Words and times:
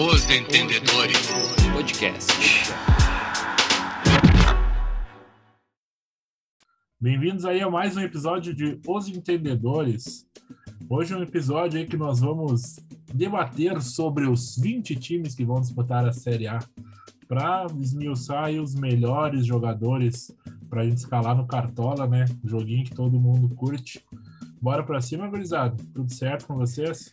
Os 0.00 0.30
Entendedores 0.30 1.26
Podcast. 1.72 2.32
Bem-vindos 7.00 7.44
aí 7.44 7.60
a 7.60 7.68
mais 7.68 7.96
um 7.96 8.00
episódio 8.02 8.54
de 8.54 8.78
Os 8.86 9.08
Entendedores. 9.08 10.24
Hoje 10.88 11.14
é 11.14 11.16
um 11.16 11.22
episódio 11.24 11.80
aí 11.80 11.84
que 11.84 11.96
nós 11.96 12.20
vamos 12.20 12.78
debater 13.12 13.82
sobre 13.82 14.28
os 14.28 14.56
20 14.56 14.94
times 14.94 15.34
que 15.34 15.44
vão 15.44 15.60
disputar 15.60 16.06
a 16.06 16.12
Série 16.12 16.46
A 16.46 16.60
para 17.26 17.66
esmiuçar 17.80 18.44
aí 18.44 18.60
os 18.60 18.76
melhores 18.76 19.44
jogadores 19.44 20.32
para 20.70 20.82
a 20.82 20.84
gente 20.84 20.98
escalar 20.98 21.36
no 21.36 21.48
Cartola, 21.48 22.06
né? 22.06 22.24
Joguinho 22.44 22.84
que 22.84 22.94
todo 22.94 23.18
mundo 23.18 23.52
curte. 23.56 24.00
Bora 24.62 24.84
para 24.84 25.00
cima, 25.00 25.26
gurizada. 25.26 25.76
Tudo 25.92 26.14
certo 26.14 26.46
com 26.46 26.54
vocês? 26.54 27.12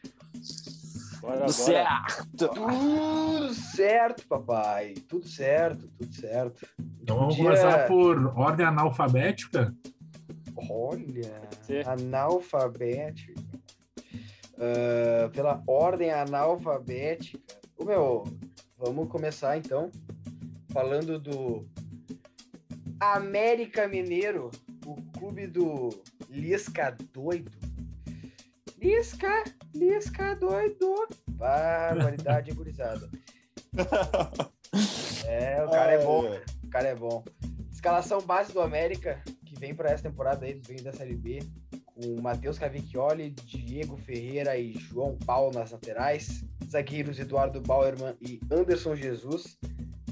Bora, 1.25 1.37
bora. 1.37 1.47
Certo. 1.49 2.49
Tudo 2.49 3.53
certo, 3.53 4.27
papai. 4.27 4.93
Tudo 5.07 5.27
certo, 5.27 5.87
tudo 5.97 6.13
certo. 6.13 6.67
Então 7.01 7.17
vamos 7.17 7.35
Podia- 7.35 7.49
começar 7.51 7.87
por 7.87 8.27
ordem 8.37 8.65
analfabética. 8.65 9.75
Olha, 10.69 11.41
analfabética. 11.87 13.33
Ah, 14.57 15.29
pela 15.33 15.63
ordem 15.67 16.11
analfabética. 16.11 17.39
Ô, 17.77 17.85
meu, 17.85 18.23
vamos 18.77 19.09
começar 19.09 19.57
então 19.57 19.89
falando 20.71 21.19
do 21.19 21.67
América 22.99 23.87
Mineiro, 23.87 24.51
o 24.85 24.95
clube 25.17 25.47
do 25.47 25.89
Lisca 26.29 26.95
doido. 27.11 27.51
Lisca, 28.79 29.43
Lisca 29.75 30.35
doido. 30.35 31.07
Barbaridade 31.31 32.51
gurizada. 32.53 33.09
É, 35.27 35.63
o 35.63 35.69
cara 35.69 35.91
é 35.93 36.03
bom. 36.03 36.25
O 36.63 36.69
cara 36.69 36.87
é 36.89 36.95
bom. 36.95 37.23
Escalação 37.71 38.21
base 38.21 38.51
do 38.51 38.59
América, 38.59 39.21
que 39.45 39.57
vem 39.57 39.73
para 39.73 39.89
essa 39.89 40.03
temporada 40.03 40.45
aí, 40.45 40.53
vem 40.67 40.83
da 40.83 40.91
Série 40.91 41.15
B, 41.15 41.39
com 41.85 42.21
Matheus 42.21 42.59
Cavicchioli, 42.59 43.29
Diego 43.29 43.95
Ferreira 43.95 44.57
e 44.57 44.73
João 44.73 45.17
Paulo 45.25 45.53
nas 45.53 45.71
laterais. 45.71 46.43
Zagueiros 46.69 47.19
Eduardo 47.19 47.61
Bauerman 47.61 48.15
e 48.21 48.39
Anderson 48.51 48.95
Jesus. 48.95 49.57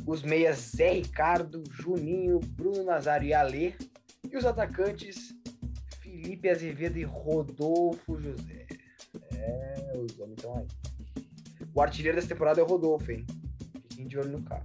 Os 0.08 0.24
meias 0.24 0.72
Zé 0.76 0.94
Ricardo, 0.94 1.64
Juninho, 1.70 2.40
Bruno 2.40 2.84
Nazário 2.86 3.28
e 3.28 3.34
Alê. 3.34 3.74
E 4.32 4.38
os 4.38 4.46
atacantes 4.46 5.34
Felipe 6.00 6.50
Azevedo 6.50 6.98
e 6.98 7.04
Rodolfo 7.04 8.18
José. 8.18 8.66
É, 9.44 9.94
os 9.98 10.20
homens 10.20 10.38
estão 10.38 10.58
aí. 10.58 10.68
O 11.74 11.82
artilheiro 11.82 12.16
dessa 12.16 12.28
temporada 12.28 12.62
é 12.62 12.64
o 12.64 12.68
Rodolfo, 12.68 13.12
hein? 13.12 13.26
Fiquem 13.90 14.08
de 14.08 14.18
olho 14.18 14.32
no 14.38 14.44
carro. 14.44 14.64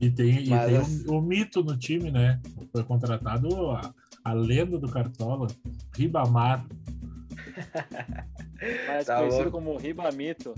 E 0.00 0.10
tem, 0.10 0.44
e 0.44 0.50
Mas 0.50 0.66
tem 0.66 0.76
as- 0.76 1.04
o, 1.06 1.18
o 1.18 1.22
mito 1.22 1.62
no 1.62 1.76
time, 1.78 2.10
né? 2.10 2.40
Foi 2.72 2.82
contratado 2.84 3.70
a, 3.70 3.94
a 4.24 4.32
lenda 4.32 4.78
do 4.78 4.90
Cartola, 4.90 5.46
Ribamar. 5.94 6.66
Mais 8.88 9.06
Tá 9.06 9.18
conhecido 9.18 9.42
louco. 9.44 9.50
como 9.58 9.76
Ribamito. 9.76 10.54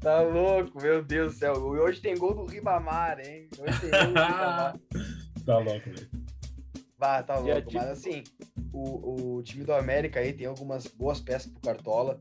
Tá 0.00 0.20
louco, 0.22 0.80
meu 0.80 1.02
Deus 1.02 1.34
do 1.34 1.38
céu. 1.38 1.54
E 1.76 1.80
hoje 1.80 2.00
tem 2.00 2.16
gol 2.16 2.34
do 2.34 2.44
Ribamar, 2.46 3.18
hein? 3.20 3.48
Hoje 3.58 3.80
tem 3.80 3.90
gol 3.90 4.00
do 4.00 4.06
Ribamar. 4.08 4.78
tá 5.46 5.58
louco, 5.58 5.90
velho. 5.90 6.08
Bah, 6.98 7.22
tá 7.22 7.34
é 7.34 7.38
louco. 7.40 7.60
tipo- 7.68 7.72
Mas 7.74 7.88
assim, 7.90 8.22
o, 8.72 9.36
o 9.36 9.42
time 9.42 9.64
do 9.64 9.72
América 9.72 10.20
aí 10.20 10.32
tem 10.32 10.46
algumas 10.46 10.86
boas 10.86 11.20
peças 11.20 11.50
pro 11.50 11.60
Cartola. 11.60 12.20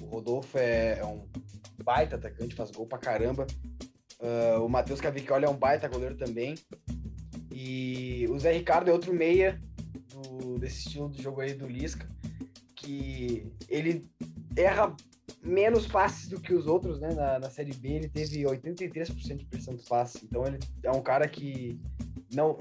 O 0.00 0.06
Rodolfo 0.06 0.58
é, 0.58 0.98
é 0.98 1.04
um 1.04 1.26
baita 1.82 2.16
atacante, 2.16 2.54
faz 2.54 2.70
gol 2.70 2.86
pra 2.86 2.98
caramba. 2.98 3.46
Ah, 4.20 4.60
o 4.60 4.68
Matheus 4.68 5.00
Cavicchioli 5.00 5.44
é 5.44 5.48
um 5.48 5.56
baita 5.56 5.88
goleiro 5.88 6.16
também. 6.16 6.54
E 7.50 8.26
o 8.30 8.38
Zé 8.38 8.52
Ricardo 8.52 8.88
é 8.88 8.92
outro 8.92 9.12
meia 9.12 9.60
do- 10.10 10.58
desse 10.58 10.86
estilo 10.86 11.10
de 11.10 11.22
jogo 11.22 11.40
aí 11.40 11.54
do 11.54 11.66
Lisca. 11.66 12.08
Que 12.76 13.46
ele 13.68 14.08
erra 14.56 14.94
menos 15.42 15.86
passes 15.86 16.28
do 16.28 16.40
que 16.40 16.54
os 16.54 16.66
outros, 16.66 17.00
né? 17.00 17.12
Na, 17.14 17.38
na 17.38 17.50
Série 17.50 17.74
B 17.74 17.88
ele 17.88 18.08
teve 18.08 18.42
83% 18.44 19.36
de 19.36 19.44
pressão 19.46 19.74
dos 19.74 19.84
passes. 19.88 20.22
Então 20.22 20.44
ele 20.46 20.58
é 20.82 20.90
um 20.90 21.02
cara 21.02 21.28
que 21.28 21.78
não, 22.34 22.58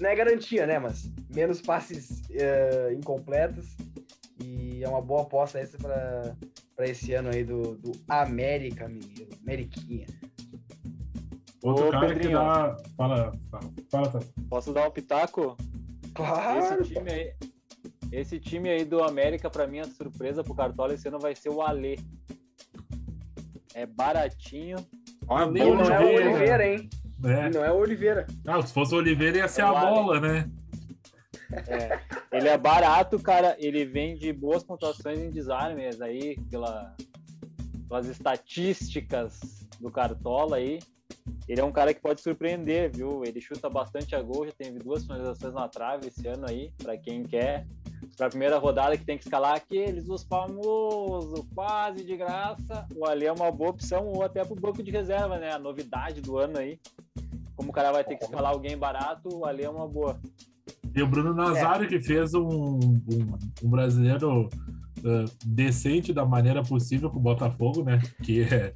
não 0.00 0.10
é 0.10 0.14
garantia, 0.14 0.66
né? 0.66 0.78
Mas 0.78 1.10
menos 1.34 1.60
passes 1.60 2.22
eh, 2.30 2.94
incompletos. 2.96 3.76
E 4.42 4.82
é 4.82 4.88
uma 4.88 5.00
boa 5.00 5.22
aposta 5.22 5.58
essa 5.58 5.78
para 5.78 6.36
esse 6.88 7.12
ano 7.14 7.30
aí 7.30 7.44
do, 7.44 7.76
do 7.76 7.92
América 8.08 8.88
Mineiro. 8.88 9.30
Ameriquinha. 9.42 10.06
Outro 11.62 11.88
Ô, 11.88 11.90
cara 11.90 12.08
Pedrinho. 12.08 12.30
que 12.30 12.34
dá. 12.34 12.76
Fala, 12.96 13.32
fala, 13.50 13.72
fala 13.90 14.08
tá. 14.08 14.20
Posso 14.48 14.72
dar 14.72 14.88
um 14.88 14.90
pitaco? 14.90 15.56
Claro! 16.14 16.82
Esse 16.82 16.94
time 16.94 17.12
aí. 17.12 17.32
Esse 18.10 18.40
time 18.40 18.68
aí 18.68 18.84
do 18.84 19.02
América, 19.02 19.48
pra 19.48 19.66
mim, 19.66 19.78
a 19.78 19.84
surpresa 19.84 20.42
pro 20.44 20.54
Cartola 20.54 20.92
esse 20.92 21.08
ano 21.08 21.18
vai 21.18 21.34
ser 21.34 21.48
o 21.48 21.62
Alê. 21.62 21.98
É 23.74 23.86
baratinho. 23.86 24.76
Olha, 25.28 25.64
não 25.64 25.84
é 25.84 26.04
o 26.04 26.08
Oliveira, 26.08 26.66
hein? 26.66 26.90
É. 27.24 27.46
E 27.46 27.50
não 27.50 27.64
é 27.64 27.70
o 27.70 27.76
Oliveira. 27.76 28.26
Ah, 28.46 28.60
se 28.62 28.72
fosse 28.72 28.94
o 28.94 28.98
Oliveira 28.98 29.38
ia 29.38 29.48
ser 29.48 29.62
É 29.62 29.64
a 29.64 29.72
bola, 29.72 30.20
né? 30.20 30.50
É, 31.68 32.00
ele 32.32 32.48
é 32.48 32.56
barato, 32.56 33.18
cara. 33.18 33.56
Ele 33.58 33.84
vem 33.84 34.16
de 34.16 34.32
boas 34.32 34.64
pontuações 34.64 35.18
em 35.18 35.30
desarmes 35.30 36.00
aí, 36.00 36.36
pela, 36.50 36.94
pelas 37.88 38.08
estatísticas 38.08 39.66
do 39.80 39.90
Cartola 39.90 40.56
aí. 40.56 40.78
Ele 41.46 41.60
é 41.60 41.64
um 41.64 41.72
cara 41.72 41.92
que 41.92 42.00
pode 42.00 42.20
surpreender, 42.20 42.90
viu? 42.94 43.22
Ele 43.24 43.40
chuta 43.40 43.68
bastante 43.68 44.14
a 44.14 44.22
gol, 44.22 44.46
já 44.46 44.52
teve 44.52 44.78
duas 44.78 45.04
finalizações 45.04 45.52
na 45.54 45.68
trave 45.68 46.08
esse 46.08 46.26
ano 46.26 46.46
aí, 46.48 46.72
para 46.82 46.96
quem 46.96 47.22
quer. 47.22 47.66
Para 48.16 48.26
a 48.26 48.30
primeira 48.30 48.58
rodada 48.58 48.96
que 48.96 49.04
tem 49.04 49.16
que 49.16 49.24
escalar 49.24 49.54
aqueles, 49.54 50.08
os 50.08 50.22
famosos, 50.24 51.44
quase 51.54 52.04
de 52.04 52.16
graça. 52.16 52.86
O 52.94 53.06
Ali 53.06 53.26
é 53.26 53.32
uma 53.32 53.50
boa 53.50 53.70
opção, 53.70 54.06
ou 54.06 54.22
até 54.22 54.44
pro 54.44 54.54
banco 54.54 54.82
de 54.82 54.90
reserva, 54.90 55.38
né? 55.38 55.52
A 55.52 55.58
novidade 55.58 56.20
do 56.20 56.38
ano 56.38 56.58
aí. 56.58 56.78
Como 57.56 57.70
o 57.70 57.72
cara 57.72 57.92
vai 57.92 58.04
ter 58.04 58.16
que 58.16 58.24
escalar 58.24 58.52
alguém 58.52 58.76
barato, 58.76 59.28
o 59.28 59.44
Ali 59.44 59.64
é 59.64 59.70
uma 59.70 59.88
boa. 59.88 60.20
E 60.94 61.02
o 61.02 61.06
Bruno 61.06 61.32
Nazário, 61.32 61.88
que 61.88 62.00
fez 62.00 62.34
um, 62.34 62.46
um, 62.46 63.38
um 63.62 63.70
brasileiro 63.70 64.48
eh, 65.04 65.24
decente 65.44 66.12
da 66.12 66.24
maneira 66.24 66.62
possível 66.62 67.10
com 67.10 67.18
o 67.18 67.22
Botafogo, 67.22 67.82
né? 67.82 68.00
Que 68.22 68.42
é, 68.42 68.72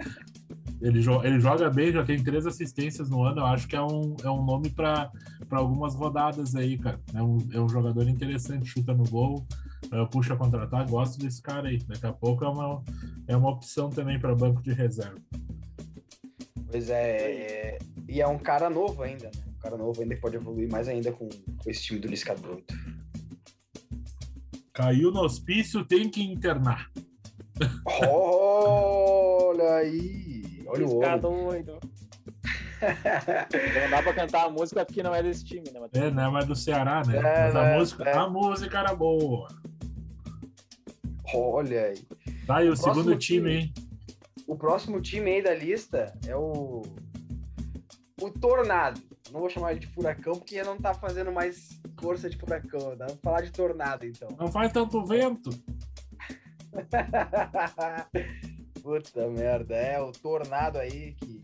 ele, 0.80 1.00
jo- 1.00 1.22
ele 1.24 1.40
joga 1.40 1.70
bem, 1.70 1.92
já 1.92 2.04
tem 2.04 2.22
três 2.22 2.46
assistências 2.46 3.08
no 3.10 3.22
ano. 3.22 3.40
Eu 3.40 3.46
acho 3.46 3.66
que 3.66 3.74
é 3.76 3.82
um, 3.82 4.16
é 4.22 4.30
um 4.30 4.44
nome 4.44 4.70
para 4.70 5.10
algumas 5.50 5.94
rodadas 5.94 6.54
aí, 6.54 6.76
cara. 6.78 7.00
É 7.14 7.22
um, 7.22 7.38
é 7.52 7.60
um 7.60 7.68
jogador 7.68 8.08
interessante, 8.08 8.66
chuta 8.66 8.92
no 8.94 9.04
gol, 9.04 9.46
eh, 9.90 10.04
puxa 10.10 10.36
contra-ataque. 10.36 10.90
Gosto 10.90 11.18
desse 11.18 11.40
cara 11.40 11.68
aí. 11.68 11.78
Daqui 11.78 12.06
a 12.06 12.12
pouco 12.12 12.44
é 12.44 12.48
uma, 12.48 12.82
é 13.26 13.36
uma 13.36 13.50
opção 13.50 13.88
também 13.90 14.18
para 14.20 14.34
banco 14.34 14.62
de 14.62 14.72
reserva. 14.72 15.18
Pois 16.70 16.90
é, 16.90 17.16
é, 17.76 17.78
E 18.08 18.20
é 18.20 18.26
um 18.26 18.38
cara 18.38 18.68
novo 18.68 19.02
ainda, 19.02 19.26
né? 19.26 19.42
Um 19.48 19.58
cara 19.60 19.76
novo 19.76 20.00
ainda 20.02 20.14
que 20.14 20.20
pode 20.20 20.36
evoluir 20.36 20.70
mais 20.70 20.88
ainda 20.88 21.10
com, 21.12 21.28
com 21.28 21.70
esse 21.70 21.82
time 21.82 21.98
do 22.00 22.08
Lisca 22.08 22.34
doido. 22.34 22.64
Caiu 24.72 25.10
no 25.10 25.20
hospício, 25.22 25.84
tem 25.86 26.10
que 26.10 26.22
internar. 26.22 26.90
Olha 28.02 29.76
aí! 29.76 30.35
Olha 30.66 30.86
o 30.86 31.00
cara 31.00 31.16
doido. 31.18 31.78
Não 32.80 33.90
dá 33.90 34.02
pra 34.02 34.12
cantar 34.14 34.44
a 34.46 34.50
música 34.50 34.84
porque 34.84 35.02
não 35.02 35.14
é 35.14 35.22
desse 35.22 35.44
time, 35.44 35.70
né? 35.72 35.80
Matheus? 35.80 36.04
É, 36.04 36.10
né? 36.10 36.28
Mas 36.28 36.44
do 36.46 36.54
Ceará, 36.54 37.02
né? 37.06 37.16
É, 37.16 37.22
Mas 37.46 37.56
a 37.56 37.62
né? 37.62 37.78
música, 37.78 38.04
É. 38.04 38.16
a 38.16 38.28
música 38.28 38.78
era 38.78 38.94
boa. 38.94 39.48
Olha 41.34 41.86
aí. 41.86 42.06
Tá 42.46 42.58
aí 42.58 42.68
o, 42.68 42.72
O 42.72 42.76
segundo 42.76 43.16
time, 43.16 43.48
time. 43.50 43.54
hein? 43.56 43.74
O 44.46 44.56
próximo 44.56 45.00
time 45.00 45.30
aí 45.30 45.42
da 45.42 45.54
lista 45.54 46.12
é 46.26 46.36
o. 46.36 46.82
O 48.20 48.30
Tornado. 48.30 49.00
Não 49.32 49.40
vou 49.40 49.50
chamar 49.50 49.72
ele 49.72 49.80
de 49.80 49.88
furacão 49.88 50.34
porque 50.34 50.62
não 50.62 50.76
tá 50.78 50.94
fazendo 50.94 51.32
mais 51.32 51.80
força 52.00 52.30
de 52.30 52.36
furacão. 52.36 52.96
Dá 52.96 53.06
pra 53.06 53.16
falar 53.22 53.40
de 53.42 53.50
tornado, 53.50 54.06
então. 54.06 54.28
Não 54.38 54.46
faz 54.48 54.72
tanto 54.72 55.04
vento. 55.04 55.50
Puta 58.86 59.26
merda, 59.28 59.74
é 59.74 60.00
o 60.00 60.12
Tornado 60.12 60.78
aí 60.78 61.14
que. 61.14 61.42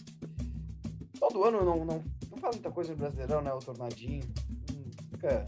Todo 1.18 1.42
ano 1.42 1.64
não, 1.64 1.84
não, 1.84 2.04
não 2.30 2.38
faz 2.38 2.54
muita 2.54 2.70
coisa 2.70 2.92
no 2.92 2.98
Brasileirão, 2.98 3.42
né? 3.42 3.52
O 3.52 3.58
Tornadinho. 3.58 4.22
Nunca, 5.10 5.44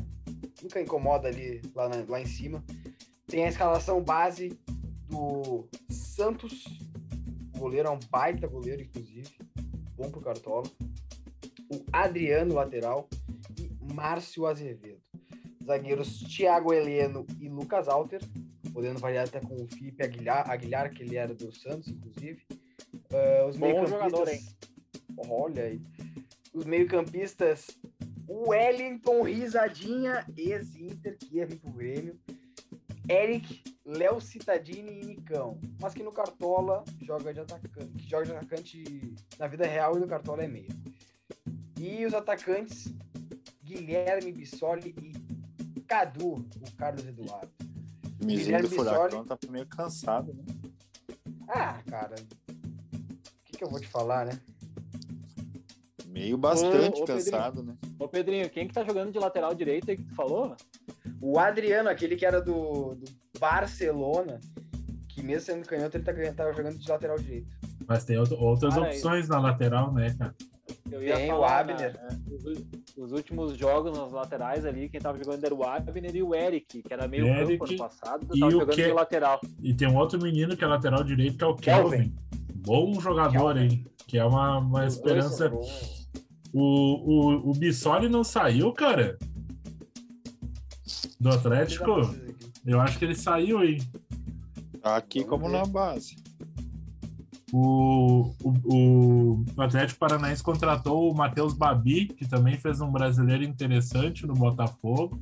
nunca 0.60 0.80
incomoda 0.80 1.28
ali 1.28 1.62
lá, 1.72 1.88
na- 1.88 2.04
lá 2.08 2.20
em 2.20 2.26
cima. 2.26 2.64
Tem 3.28 3.44
a 3.44 3.48
escalação 3.48 4.02
base 4.02 4.58
do 5.06 5.68
Santos. 5.88 6.64
O 7.54 7.60
goleiro 7.60 7.86
é 7.86 7.92
um 7.92 8.00
baita 8.10 8.48
goleiro, 8.48 8.82
inclusive. 8.82 9.30
Bom 9.96 10.10
pro 10.10 10.20
Cartola. 10.20 10.66
O 11.72 11.84
Adriano, 11.92 12.54
lateral. 12.54 13.08
E 13.56 13.70
Márcio 13.94 14.46
Azevedo. 14.46 15.00
Zagueiros 15.64 16.18
Thiago 16.24 16.72
Heleno 16.72 17.24
e 17.40 17.48
Lucas 17.48 17.86
Alter. 17.86 18.20
Podendo 18.74 18.98
variar 18.98 19.26
até 19.26 19.40
com 19.40 19.54
o 19.54 19.68
Felipe 19.68 20.02
Aguilar, 20.02 20.50
Aguilar 20.50 20.92
que 20.92 21.04
ele 21.04 21.16
era 21.16 21.32
do 21.32 21.54
Santos, 21.54 21.88
inclusive. 21.88 22.44
Uh, 23.10 23.48
os 23.48 23.56
Bom 23.56 23.86
jogador, 23.86 24.28
hein? 24.28 24.44
Olha 25.16 25.62
aí. 25.62 25.80
Os 26.52 26.66
meio-campistas, 26.66 27.68
o 28.26 28.50
Wellington 28.50 29.22
Risadinha, 29.22 30.26
ex-Inter, 30.36 31.16
que 31.16 31.36
ia 31.36 31.46
vir 31.46 31.58
pro 31.58 31.70
Grêmio. 31.70 32.18
Eric, 33.08 33.62
Léo 33.84 34.20
Citadini 34.20 35.00
e 35.00 35.04
Nicão. 35.04 35.60
Mas 35.80 35.94
que 35.94 36.02
no 36.02 36.10
Cartola 36.10 36.84
joga 37.02 37.32
de 37.32 37.40
atacante, 37.40 37.92
que 37.92 38.10
joga 38.10 38.24
de 38.24 38.32
atacante 38.32 39.14
na 39.38 39.46
vida 39.46 39.66
real 39.66 39.96
e 39.96 40.00
no 40.00 40.08
Cartola 40.08 40.42
é 40.42 40.48
meia. 40.48 40.74
E 41.78 42.04
os 42.04 42.14
atacantes, 42.14 42.92
Guilherme 43.62 44.32
Bissoli 44.32 44.94
e 45.00 45.80
Cadu, 45.82 46.34
o 46.34 46.76
Carlos 46.76 47.06
Eduardo. 47.06 47.63
O 48.20 48.24
mizinho 48.24 48.62
do 48.62 48.68
Furacão 48.68 49.24
tá 49.24 49.38
meio 49.50 49.66
cansado, 49.66 50.32
né? 50.34 50.44
Ah, 51.48 51.80
cara. 51.88 52.14
O 52.16 53.44
que, 53.44 53.58
que 53.58 53.64
eu 53.64 53.68
vou 53.70 53.80
te 53.80 53.86
falar, 53.88 54.26
né? 54.26 54.38
Meio 56.06 56.38
bastante 56.38 57.00
Ô, 57.00 57.04
ô, 57.04 57.06
cansado, 57.06 57.62
né? 57.62 57.74
Ô, 57.98 58.08
Pedrinho, 58.08 58.48
quem 58.48 58.68
que 58.68 58.74
tá 58.74 58.84
jogando 58.84 59.12
de 59.12 59.18
lateral 59.18 59.54
direito 59.54 59.90
aí 59.90 59.96
que 59.96 60.04
tu 60.04 60.14
falou? 60.14 60.56
O 61.20 61.38
Adriano, 61.38 61.88
aquele 61.88 62.16
que 62.16 62.24
era 62.24 62.40
do, 62.40 62.94
do 62.94 63.04
Barcelona, 63.38 64.40
que 65.08 65.22
mesmo 65.22 65.46
sendo 65.46 65.66
canhoto, 65.66 65.96
ele 65.96 66.04
tá, 66.04 66.12
tava 66.34 66.52
jogando 66.52 66.78
de 66.78 66.88
lateral 66.88 67.18
direito. 67.18 67.48
Mas 67.86 68.04
tem 68.04 68.16
outro- 68.16 68.38
outras 68.38 68.74
Cara, 68.74 68.86
opções 68.86 69.28
na 69.28 69.38
lateral, 69.40 69.92
né, 69.92 70.14
cara? 70.16 70.34
Eu 70.90 71.02
ia 71.02 71.16
Tem 71.16 71.32
o 71.32 71.44
Abner. 71.44 71.92
né, 71.94 72.20
os, 72.44 72.62
os 72.96 73.12
últimos 73.12 73.56
jogos 73.56 73.96
nas 73.96 74.12
laterais 74.12 74.64
ali, 74.64 74.88
quem 74.88 75.00
tava 75.00 75.18
jogando 75.18 75.44
era 75.44 75.54
o 75.54 75.64
Abner 75.64 76.14
e 76.14 76.22
o 76.22 76.34
Eric, 76.34 76.82
que 76.82 76.92
era 76.92 77.08
meio 77.08 77.26
Eric 77.26 77.58
campo 77.58 77.70
ano 77.70 77.78
passado, 77.78 78.26
e 78.34 78.38
tava 78.40 78.52
jogando 78.52 78.76
Ke- 78.76 78.84
de 78.84 78.92
lateral. 78.92 79.40
E 79.62 79.74
tem 79.74 79.88
um 79.88 79.96
outro 79.96 80.20
menino 80.20 80.56
que 80.56 80.62
é 80.64 80.66
lateral 80.66 81.02
direito, 81.02 81.36
que 81.38 81.44
é 81.44 81.46
o 81.46 81.54
Kelvin. 81.56 81.90
Kelvin. 81.90 82.14
Bom 82.54 83.00
jogador, 83.00 83.56
hein? 83.56 83.86
Que 84.06 84.18
é 84.18 84.24
uma, 84.24 84.58
uma 84.58 84.86
esperança. 84.86 85.50
O, 86.52 86.60
o, 86.60 87.50
o 87.50 87.52
Bissoli 87.54 88.08
não 88.08 88.22
saiu, 88.22 88.72
cara? 88.72 89.18
Do 91.18 91.30
Atlético? 91.30 91.90
Eu 92.64 92.80
acho 92.80 92.98
que 92.98 93.04
ele 93.04 93.14
saiu, 93.14 93.62
hein? 93.64 93.78
Tá 94.80 94.96
aqui 94.96 95.20
Vamos 95.20 95.30
como 95.30 95.46
ver. 95.46 95.58
na 95.58 95.66
base. 95.66 96.16
O, 97.56 98.34
o, 98.42 99.44
o 99.56 99.62
Atlético 99.62 100.00
Paranaense 100.00 100.42
contratou 100.42 101.08
o 101.08 101.14
Matheus 101.16 101.54
Babi, 101.54 102.06
que 102.06 102.26
também 102.26 102.56
fez 102.56 102.80
um 102.80 102.90
brasileiro 102.90 103.44
interessante 103.44 104.26
no 104.26 104.34
Botafogo. 104.34 105.20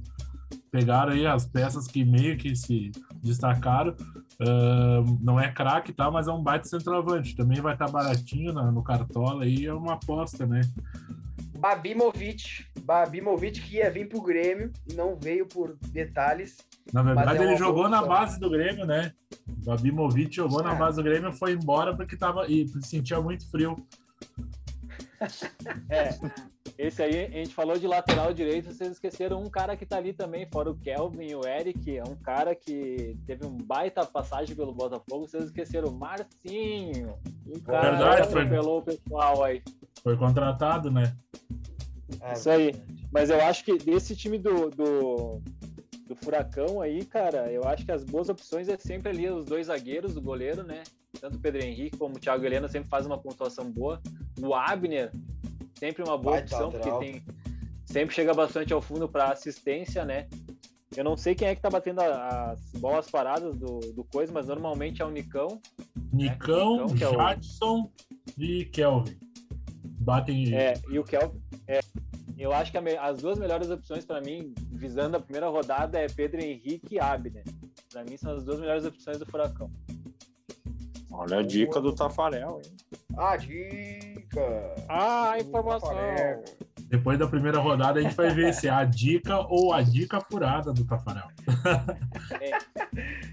Pegaram 0.70 1.12
aí 1.12 1.26
as 1.26 1.44
peças 1.44 1.86
que 1.86 2.02
meio 2.06 2.38
que 2.38 2.56
se 2.56 2.90
destacaram. 3.22 3.94
Ahn, 4.40 5.18
não 5.20 5.38
é 5.38 5.52
craque, 5.52 5.92
tá? 5.92 6.10
Mas 6.10 6.26
é 6.26 6.32
um 6.32 6.42
baita 6.42 6.66
centroavante. 6.66 7.36
Também 7.36 7.60
vai 7.60 7.74
estar 7.74 7.90
baratinho 7.90 8.50
na- 8.54 8.72
no 8.72 8.82
Cartola 8.82 9.44
aí, 9.44 9.66
é 9.66 9.74
uma 9.74 9.92
aposta, 9.92 10.46
né? 10.46 10.62
Babimovic. 11.62 12.66
Babimovic 12.80 13.60
que 13.60 13.76
ia 13.76 13.88
vir 13.88 14.08
pro 14.08 14.20
Grêmio 14.20 14.72
e 14.90 14.94
não 14.94 15.14
veio 15.16 15.46
por 15.46 15.76
detalhes. 15.92 16.56
Na 16.92 17.02
verdade, 17.04 17.26
Mas 17.28 17.40
é 17.40 17.44
ele 17.44 17.56
jogou 17.56 17.88
na 17.88 18.02
base 18.04 18.40
do 18.40 18.50
Grêmio, 18.50 18.84
né? 18.84 19.12
Babimovic 19.64 20.34
jogou 20.34 20.60
na 20.60 20.72
Ah. 20.72 20.74
base 20.74 20.96
do 20.96 21.04
Grêmio 21.04 21.30
e 21.30 21.38
foi 21.38 21.52
embora 21.52 21.94
porque 21.96 22.16
tava, 22.16 22.46
e 22.48 22.66
sentia 22.82 23.20
muito 23.20 23.48
frio. 23.48 23.76
É, 25.88 26.08
esse 26.82 27.00
aí, 27.00 27.26
a 27.26 27.30
gente 27.30 27.54
falou 27.54 27.78
de 27.78 27.86
lateral 27.86 28.34
direito, 28.34 28.72
vocês 28.72 28.90
esqueceram 28.90 29.40
um 29.40 29.48
cara 29.48 29.76
que 29.76 29.86
tá 29.86 29.98
ali 29.98 30.12
também, 30.12 30.48
fora 30.50 30.68
o 30.68 30.74
Kelvin 30.74 31.28
e 31.28 31.34
o 31.36 31.46
Eric, 31.46 31.96
é 31.96 32.02
um 32.02 32.16
cara 32.16 32.56
que 32.56 33.16
teve 33.24 33.46
um 33.46 33.56
baita 33.56 34.04
passagem 34.04 34.56
pelo 34.56 34.74
Botafogo, 34.74 35.28
vocês 35.28 35.44
esqueceram 35.44 35.90
o 35.90 35.92
Marcinho. 35.92 37.16
Um 37.46 37.60
cara 37.60 37.90
Verdade, 37.92 38.22
que 38.22 38.32
foi. 38.32 38.42
atropelou 38.42 38.78
o 38.78 38.82
pessoal 38.82 39.44
aí. 39.44 39.62
Foi 40.02 40.16
contratado, 40.16 40.90
né? 40.90 41.14
É, 42.20 42.32
Isso 42.32 42.50
aí. 42.50 42.74
Mas 43.12 43.30
eu 43.30 43.40
acho 43.40 43.64
que 43.64 43.78
desse 43.78 44.16
time 44.16 44.36
do, 44.36 44.68
do, 44.70 45.40
do 46.08 46.16
Furacão 46.16 46.80
aí, 46.80 47.04
cara, 47.04 47.50
eu 47.52 47.62
acho 47.64 47.84
que 47.84 47.92
as 47.92 48.02
boas 48.02 48.28
opções 48.28 48.68
é 48.68 48.76
sempre 48.76 49.10
ali 49.10 49.30
os 49.30 49.44
dois 49.44 49.68
zagueiros, 49.68 50.16
o 50.16 50.20
goleiro, 50.20 50.64
né? 50.64 50.82
Tanto 51.20 51.36
o 51.36 51.40
Pedro 51.40 51.62
Henrique 51.62 51.96
como 51.96 52.16
o 52.16 52.18
Thiago 52.18 52.44
Helena 52.44 52.68
sempre 52.68 52.88
faz 52.88 53.06
uma 53.06 53.18
pontuação 53.18 53.70
boa. 53.70 54.00
O 54.40 54.52
Abner, 54.54 55.12
sempre 55.82 56.04
uma 56.04 56.16
boa 56.16 56.38
opção, 56.38 56.70
porque 56.70 56.90
tem, 57.00 57.24
sempre 57.84 58.14
chega 58.14 58.32
bastante 58.32 58.72
ao 58.72 58.80
fundo 58.80 59.08
para 59.08 59.32
assistência, 59.32 60.04
né? 60.04 60.28
Eu 60.96 61.02
não 61.02 61.16
sei 61.16 61.34
quem 61.34 61.48
é 61.48 61.56
que 61.56 61.60
tá 61.60 61.68
batendo 61.68 62.00
as 62.00 62.60
bolas 62.78 63.10
paradas 63.10 63.56
do, 63.56 63.80
do 63.92 64.04
coisa, 64.04 64.32
mas 64.32 64.46
normalmente 64.46 65.02
é 65.02 65.04
o 65.04 65.10
Nicão. 65.10 65.60
Nicão, 66.12 66.84
Nicão, 66.84 66.96
que 66.96 67.02
é 67.02 67.08
o- 67.08 67.14
Jadson 67.14 67.90
e 68.38 68.64
Kelvin. 68.66 69.18
Batem. 69.84 70.54
É, 70.54 70.74
e 70.88 71.00
o 71.00 71.04
Kelvin. 71.04 71.42
É, 71.66 71.80
eu 72.38 72.52
acho 72.52 72.70
que 72.70 72.78
a 72.78 72.82
as 73.02 73.20
duas 73.20 73.36
melhores 73.36 73.68
opções 73.68 74.04
para 74.04 74.20
mim, 74.20 74.54
visando 74.70 75.16
a 75.16 75.20
primeira 75.20 75.48
rodada, 75.48 75.98
é 75.98 76.06
Pedro 76.06 76.40
Henrique 76.40 76.94
e 76.94 77.00
Abner. 77.00 77.42
Para 77.90 78.04
mim 78.04 78.16
são 78.16 78.36
as 78.36 78.44
duas 78.44 78.60
melhores 78.60 78.84
opções 78.84 79.18
do 79.18 79.26
Furacão. 79.26 79.68
Olha 81.10 81.38
a 81.38 81.42
dica 81.42 81.80
do 81.80 81.92
Tafarel, 81.92 82.60
hein? 82.64 82.72
Ah, 83.16 83.36
dica! 84.32 84.74
Ah, 84.88 85.34
Tafarel. 85.52 86.44
Depois 86.88 87.18
da 87.18 87.26
primeira 87.26 87.58
rodada, 87.58 88.00
a 88.00 88.02
gente 88.02 88.14
vai 88.14 88.30
ver 88.30 88.52
se 88.52 88.68
é 88.68 88.70
a 88.70 88.84
dica 88.84 89.38
ou 89.48 89.72
a 89.72 89.82
dica 89.82 90.20
furada 90.20 90.72
do 90.72 90.84
Tafarel. 90.84 91.28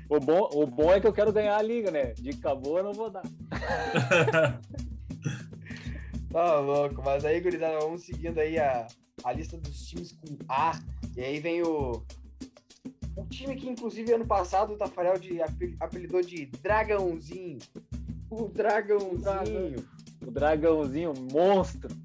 O 0.10 0.20
bom, 0.20 0.50
o 0.54 0.66
bom 0.66 0.92
é 0.94 1.00
que 1.00 1.08
eu 1.08 1.14
quero 1.14 1.34
ganhar 1.34 1.58
a 1.58 1.62
liga, 1.62 1.92
né? 1.92 2.14
Dica 2.14 2.56
boa 2.56 2.80
eu 2.80 2.84
não 2.86 2.94
vou 2.94 3.10
dar. 3.10 3.24
Tá 6.32 6.60
louco, 6.60 7.02
mas 7.04 7.26
aí, 7.26 7.40
gurizada, 7.42 7.80
vamos 7.80 8.04
seguindo 8.06 8.38
aí 8.38 8.60
a, 8.60 8.86
a 9.24 9.34
lista 9.34 9.58
dos 9.58 9.88
times 9.88 10.12
com 10.12 10.38
A. 10.48 10.80
E 11.18 11.22
aí 11.22 11.40
vem 11.40 11.64
o. 11.64 12.04
O 13.16 13.26
time 13.32 13.56
que, 13.56 13.68
inclusive, 13.68 14.14
ano 14.14 14.28
passado 14.28 14.74
o 14.74 14.78
Tafarel 14.78 15.18
de, 15.18 15.42
ape- 15.42 15.76
apelidou 15.80 16.22
de 16.22 16.46
Dragãozinho. 16.62 17.58
O 18.30 18.48
Dragãozinho. 18.48 19.80
O 19.80 19.99
dragãozinho, 20.20 21.14
monstro. 21.32 21.96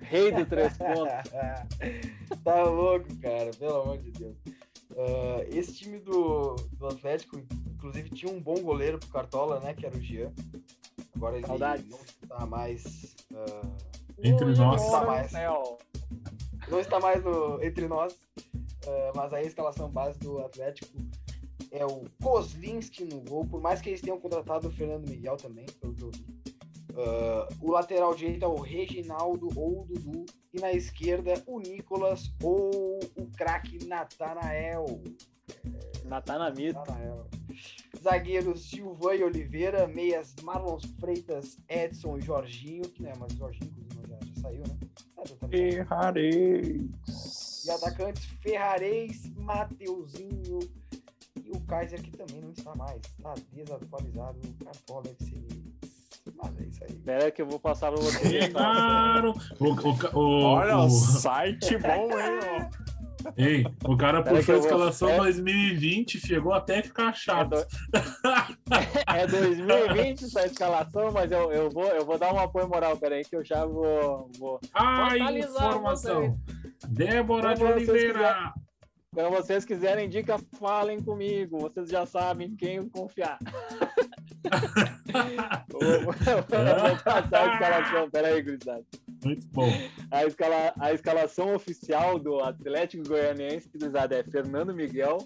Rei 0.00 0.30
do 0.32 0.44
três 0.46 0.76
pontos. 0.76 1.30
tá 2.44 2.62
louco, 2.64 3.06
cara, 3.20 3.50
pelo 3.58 3.82
amor 3.82 3.98
de 3.98 4.10
Deus. 4.12 4.36
Ah, 4.96 5.44
esse 5.48 5.72
time 5.74 5.98
do, 5.98 6.54
do 6.72 6.86
Atlético, 6.86 7.40
inclusive, 7.74 8.10
tinha 8.10 8.30
um 8.32 8.40
bom 8.40 8.54
goleiro 8.60 8.98
pro 8.98 9.08
Cartola, 9.08 9.60
né? 9.60 9.74
Que 9.74 9.86
era 9.86 9.96
o 9.96 10.00
Jean. 10.00 10.30
Agora 11.16 11.36
ele 11.36 11.46
Saudades. 11.46 11.88
não 11.88 11.98
está 12.22 12.46
mais. 12.46 13.16
ah, 13.34 13.62
Entre 14.22 14.44
Ui, 14.46 14.54
nós. 14.56 14.82
agora, 14.82 15.06
Mais. 15.06 15.32
não 16.68 16.80
está 16.80 17.00
mais 17.00 17.24
no- 17.24 17.62
entre 17.64 17.88
nós, 17.88 18.16
eh, 18.86 19.12
mas 19.16 19.32
a 19.32 19.42
escalação 19.42 19.90
base 19.90 20.18
do 20.20 20.38
Atlético 20.38 20.92
é 21.72 21.84
o 21.84 22.04
Kozlinski 22.22 23.04
no 23.04 23.20
gol, 23.22 23.44
por 23.46 23.60
mais 23.60 23.80
que 23.80 23.88
eles 23.90 24.00
tenham 24.00 24.20
contratado 24.20 24.68
o 24.68 24.70
Fernando 24.70 25.08
Miguel 25.08 25.36
também, 25.36 25.66
pelo 25.80 25.92
que 25.94 26.02
eu 26.02 26.10
vi. 26.10 26.23
Ah, 26.96 27.48
o 27.60 27.72
lateral 27.72 28.14
direito 28.14 28.44
é 28.44 28.48
o 28.48 28.60
Reginaldo 28.60 29.48
ou 29.56 29.82
o 29.82 29.84
Dudu, 29.84 30.24
e 30.52 30.60
na 30.60 30.72
esquerda 30.72 31.34
o 31.46 31.58
Nicolas 31.58 32.32
ou 32.42 33.00
o 33.16 33.26
craque 33.36 33.84
Natanael. 33.86 35.02
Natanamito. 36.04 36.78
Natanael. 36.78 37.26
Zagueiros 38.00 38.68
Silvan 38.68 39.14
e 39.14 39.24
Oliveira, 39.24 39.86
meias 39.86 40.34
Marlon 40.42 40.78
Freitas, 41.00 41.58
Edson 41.68 42.18
e 42.18 42.20
Jorginho, 42.20 42.82
que 42.82 43.02
né, 43.02 43.12
mas 43.18 43.32
o 43.32 43.38
Jorginho 43.38 43.70
inclusive, 43.70 44.08
já, 44.08 44.18
já 44.26 44.42
saiu, 44.42 44.62
né? 44.68 44.78
É, 45.16 45.20
Atlético. 45.20 45.48
Ferrareis. 45.48 47.64
E 47.64 47.70
atacantes 47.70 48.24
Ferrarez, 48.42 49.30
Mateuzinho 49.36 50.58
e 51.42 51.50
o 51.50 51.60
Kaiser, 51.60 52.02
que 52.02 52.10
também 52.10 52.42
não 52.42 52.50
está 52.50 52.74
mais. 52.74 53.00
Está 53.00 53.34
desatualizado. 53.52 54.38
O 54.46 54.64
Cartola. 54.64 55.04
Mas 56.36 56.58
é 56.60 56.64
isso 56.64 56.84
aí. 56.84 56.90
Espera 56.90 57.30
que 57.30 57.42
eu 57.42 57.46
vou 57.46 57.58
passar 57.60 57.92
pra 57.92 58.00
vocês. 58.00 58.44
Chegaram! 58.44 59.32
O, 59.60 59.64
o, 59.66 60.18
o, 60.18 60.42
Olha, 60.44 60.78
o, 60.78 60.90
site 60.90 61.76
bom, 61.78 62.10
hein? 62.18 62.38
ó. 63.24 63.32
ei, 63.38 63.64
o 63.86 63.96
cara 63.96 64.22
Pera 64.22 64.36
puxou 64.36 64.54
a 64.54 64.58
vou- 64.58 64.66
escalação 64.66 65.08
é. 65.10 65.16
2020 65.18 66.18
chegou 66.20 66.52
até 66.52 66.80
a 66.80 66.82
ficar 66.82 67.10
É, 67.10 67.14
chato. 67.14 67.50
do- 67.50 67.66
é 69.16 69.26
2020 69.26 70.24
essa 70.24 70.44
escalação, 70.46 71.10
mas 71.12 71.30
eu, 71.32 71.50
eu, 71.52 71.70
vou, 71.70 71.86
eu 71.86 72.04
vou 72.04 72.18
dar 72.18 72.32
um 72.34 72.38
apoio 72.38 72.68
moral, 72.68 72.96
peraí, 72.98 73.24
que 73.24 73.36
eu 73.36 73.44
já 73.44 73.64
vou. 73.64 74.30
vou... 74.38 74.60
A 74.74 75.06
atualizar 75.06 75.68
informação. 75.68 76.38
Débora 76.88 77.54
de 77.54 77.64
Oliveira. 77.64 78.52
Quando 79.14 79.30
vocês 79.30 79.64
quiserem 79.64 80.08
dica, 80.08 80.36
falem 80.58 81.00
comigo. 81.00 81.60
Vocês 81.60 81.88
já 81.88 82.04
sabem 82.04 82.48
em 82.48 82.56
quem 82.56 82.88
confiar. 82.88 83.38
vou, 85.68 86.14
passar 87.04 87.48
a 87.48 87.52
escalação, 87.54 88.10
peraí, 88.10 88.42
gurizada. 88.42 88.84
Muito 89.24 89.46
bom. 89.48 89.68
A, 90.10 90.24
escala, 90.24 90.74
a 90.78 90.92
escalação 90.92 91.54
oficial 91.54 92.18
do 92.18 92.40
Atlético 92.40 93.08
Goianiense, 93.08 93.68
gurizada, 93.68 94.16
é 94.16 94.22
Fernando 94.22 94.74
Miguel. 94.74 95.18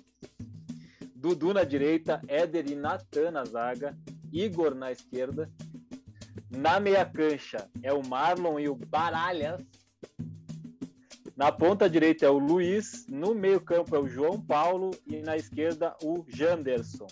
Dudu 1.15 1.53
na 1.53 1.65
direita, 1.65 2.23
Éder 2.29 2.71
e 2.71 2.77
Natan 2.77 3.33
na 3.33 3.45
zaga, 3.45 3.97
Igor 4.33 4.75
na 4.75 4.93
esquerda. 4.93 5.51
Na 6.51 6.79
meia 6.79 7.05
cancha 7.05 7.69
é 7.83 7.93
o 7.93 8.07
Marlon 8.07 8.61
e 8.61 8.69
o 8.69 8.75
Baralhas. 8.75 9.61
Na 11.37 11.53
ponta 11.53 11.89
direita 11.89 12.25
é 12.25 12.31
o 12.31 12.39
Luiz, 12.39 13.07
no 13.09 13.35
meio 13.35 13.61
campo 13.61 13.95
é 13.95 13.99
o 13.99 14.09
João 14.09 14.41
Paulo 14.41 14.91
e 15.07 15.21
na 15.21 15.37
esquerda 15.37 15.95
o 16.03 16.25
Janderson. 16.29 17.07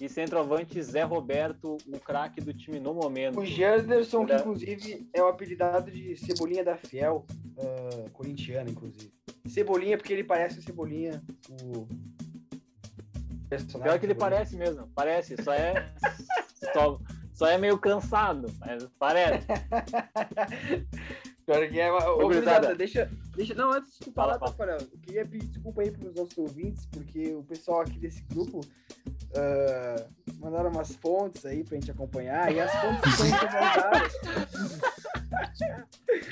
E 0.00 0.08
centroavante 0.08 0.82
Zé 0.82 1.02
Roberto, 1.02 1.76
o 1.86 2.00
craque 2.00 2.40
do 2.40 2.54
time 2.54 2.80
no 2.80 2.94
momento. 2.94 3.40
O 3.40 3.44
Janderson, 3.44 4.24
que 4.24 4.34
inclusive 4.34 5.08
é 5.12 5.22
o 5.22 5.28
apelidado 5.28 5.90
de 5.90 6.16
Cebolinha 6.16 6.64
da 6.64 6.76
Fiel, 6.76 7.26
ah, 7.58 8.08
corintiana, 8.12 8.70
inclusive. 8.70 9.12
Cebolinha, 9.46 9.98
porque 9.98 10.12
ele 10.12 10.24
parece 10.24 10.58
o 10.58 10.62
Cebolinha, 10.62 11.22
o 11.50 11.86
personagem. 13.48 13.82
Pior 13.82 13.98
que 13.98 14.06
ele 14.06 14.14
Cebolinha. 14.14 14.16
parece 14.16 14.56
mesmo, 14.56 14.88
parece, 14.94 15.42
só 15.42 15.52
é 15.52 15.92
só, 16.72 16.98
só 17.34 17.46
é 17.46 17.58
meio 17.58 17.78
cansado, 17.78 18.46
mas 18.58 18.88
parece. 18.98 19.46
Pior 21.50 21.68
que 21.68 21.80
é. 21.80 21.92
Ô, 21.92 22.28
deixa, 22.76 23.10
deixa. 23.34 23.54
Não, 23.54 23.72
antes 23.72 23.94
de 23.94 24.04
tu 24.04 24.12
Fala, 24.12 24.38
falar, 24.38 24.52
fala. 24.52 24.52
Tafarel, 24.52 24.88
eu 24.92 24.98
queria 25.00 25.26
pedir 25.26 25.48
desculpa 25.48 25.82
aí 25.82 25.90
pros 25.90 26.14
nossos 26.14 26.38
ouvintes, 26.38 26.86
porque 26.86 27.34
o 27.34 27.42
pessoal 27.42 27.80
aqui 27.80 27.98
desse 27.98 28.22
grupo 28.22 28.60
ah, 29.34 30.06
mandaram 30.38 30.70
umas 30.70 30.94
fontes 30.96 31.44
aí 31.44 31.62
pra 31.64 31.76
gente 31.76 31.90
acompanhar, 31.90 32.52
e 32.52 32.60
as 32.60 32.72
fontes 32.72 33.14
são 33.14 33.26
incomodadas. 33.26 34.12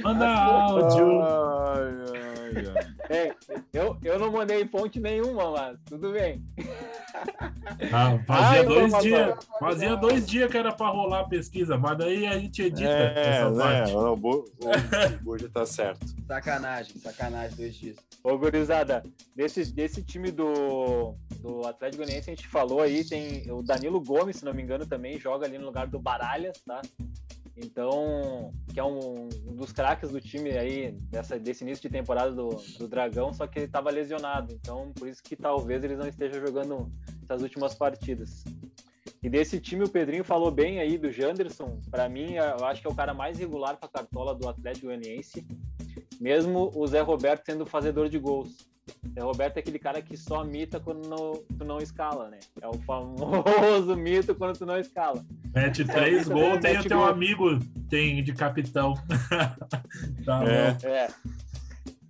Manda 0.03 0.29
áudio. 0.29 1.23
Ai, 1.23 1.93
ai, 2.15 2.67
ai. 2.77 2.98
É, 3.11 3.35
eu, 3.73 3.97
eu 4.05 4.19
não 4.19 4.31
mandei 4.31 4.67
fonte 4.69 5.01
nenhuma, 5.01 5.51
mas 5.51 5.79
tudo 5.87 6.13
bem. 6.13 6.45
Ah, 7.93 8.19
fazia 8.27 8.61
Ai, 8.61 8.65
dois 8.65 8.87
informação. 8.87 9.01
dias. 9.01 9.39
Fazia 9.59 9.97
dois 9.97 10.27
dias 10.29 10.51
que 10.51 10.59
era 10.59 10.73
pra 10.73 10.89
rolar 10.89 11.21
a 11.21 11.29
pesquisa, 11.29 11.79
mas 11.79 11.97
daí 11.97 12.27
a 12.27 12.39
gente 12.39 12.63
edita 12.63 12.89
É, 12.91 13.29
essa 13.31 13.51
né? 13.51 13.63
parte. 13.63 13.93
O, 13.95 14.13
o 14.13 15.19
Buja 15.23 15.49
tá 15.49 15.65
certo. 15.65 16.07
Sacanagem, 16.27 16.97
sacanagem, 16.99 17.57
dois 17.57 17.75
dias. 17.75 17.97
Ô, 18.23 18.37
gurizada, 18.37 19.03
desse, 19.35 19.73
desse 19.73 20.03
time 20.03 20.31
do, 20.31 21.15
do 21.41 21.67
Atlético 21.67 22.03
Goianiense, 22.03 22.31
a 22.31 22.35
gente 22.35 22.47
falou 22.49 22.83
aí, 22.83 23.05
tem 23.05 23.51
o 23.51 23.63
Danilo 23.63 24.01
Gomes, 24.03 24.37
se 24.37 24.45
não 24.45 24.53
me 24.53 24.63
engano, 24.63 24.85
também 24.87 25.19
joga 25.19 25.47
ali 25.47 25.57
no 25.57 25.67
lugar 25.67 25.87
do 25.87 25.99
Baralhas, 25.99 26.59
tá? 26.67 26.83
Então, 27.61 28.53
que 28.73 28.79
é 28.79 28.85
um, 28.85 29.29
um 29.47 29.55
dos 29.55 29.73
craques 29.73 30.11
do 30.11 30.21
time 30.21 30.51
aí, 30.51 30.93
dessa, 31.11 31.39
desse 31.39 31.65
início 31.65 31.83
de 31.83 31.89
temporada 31.89 32.33
do, 32.33 32.51
do 32.79 32.87
Dragão, 32.87 33.33
só 33.33 33.47
que 33.47 33.59
ele 33.59 33.67
estava 33.67 33.91
lesionado. 33.91 34.53
Então, 34.53 34.93
por 34.93 35.09
isso 35.09 35.23
que 35.23 35.35
talvez 35.35 35.83
eles 35.83 35.99
não 35.99 36.07
estejam 36.07 36.41
jogando 36.41 36.91
essas 37.23 37.43
últimas 37.43 37.75
partidas. 37.75 38.45
E 39.21 39.29
desse 39.29 39.61
time, 39.61 39.85
o 39.85 39.89
Pedrinho 39.89 40.23
falou 40.23 40.51
bem 40.51 40.79
aí 40.79 40.97
do 40.97 41.11
Janderson. 41.11 41.81
Para 41.91 42.09
mim, 42.09 42.35
eu 42.35 42.65
acho 42.65 42.81
que 42.81 42.87
é 42.87 42.91
o 42.91 42.95
cara 42.95 43.13
mais 43.13 43.39
regular 43.39 43.77
para 43.77 43.89
a 43.89 43.93
cartola 43.93 44.35
do 44.35 44.49
Atlético 44.49 44.87
Goianiense. 44.87 45.45
Mesmo 46.21 46.71
o 46.75 46.87
Zé 46.87 47.01
Roberto 47.01 47.45
sendo 47.45 47.67
fazedor 47.67 48.09
de 48.09 48.19
gols. 48.19 48.69
Zé 49.15 49.21
Roberto 49.21 49.57
é 49.57 49.61
aquele 49.61 49.79
cara 49.79 50.01
que 50.03 50.17
só 50.17 50.45
mita 50.45 50.79
quando 50.81 51.09
não, 51.09 51.33
tu 51.59 51.65
não 51.65 51.79
escala, 51.79 52.29
né? 52.29 52.39
É 52.61 52.69
o 52.69 52.75
famoso 52.81 53.95
mito 53.97 54.35
quando 54.35 54.57
tu 54.59 54.67
não 54.67 54.79
escala. 54.79 55.25
Mete 55.55 55.85
três 55.85 56.29
Mete 56.29 56.41
gols, 56.41 56.61
tem 56.61 56.79
o 56.79 56.85
teu 56.85 56.99
gol. 56.99 57.07
amigo, 57.09 57.59
tem 57.89 58.23
de 58.23 58.33
capitão. 58.33 58.95
tá 60.25 60.45
É. 60.45 60.73
bom. 60.73 60.89
É. 60.89 61.09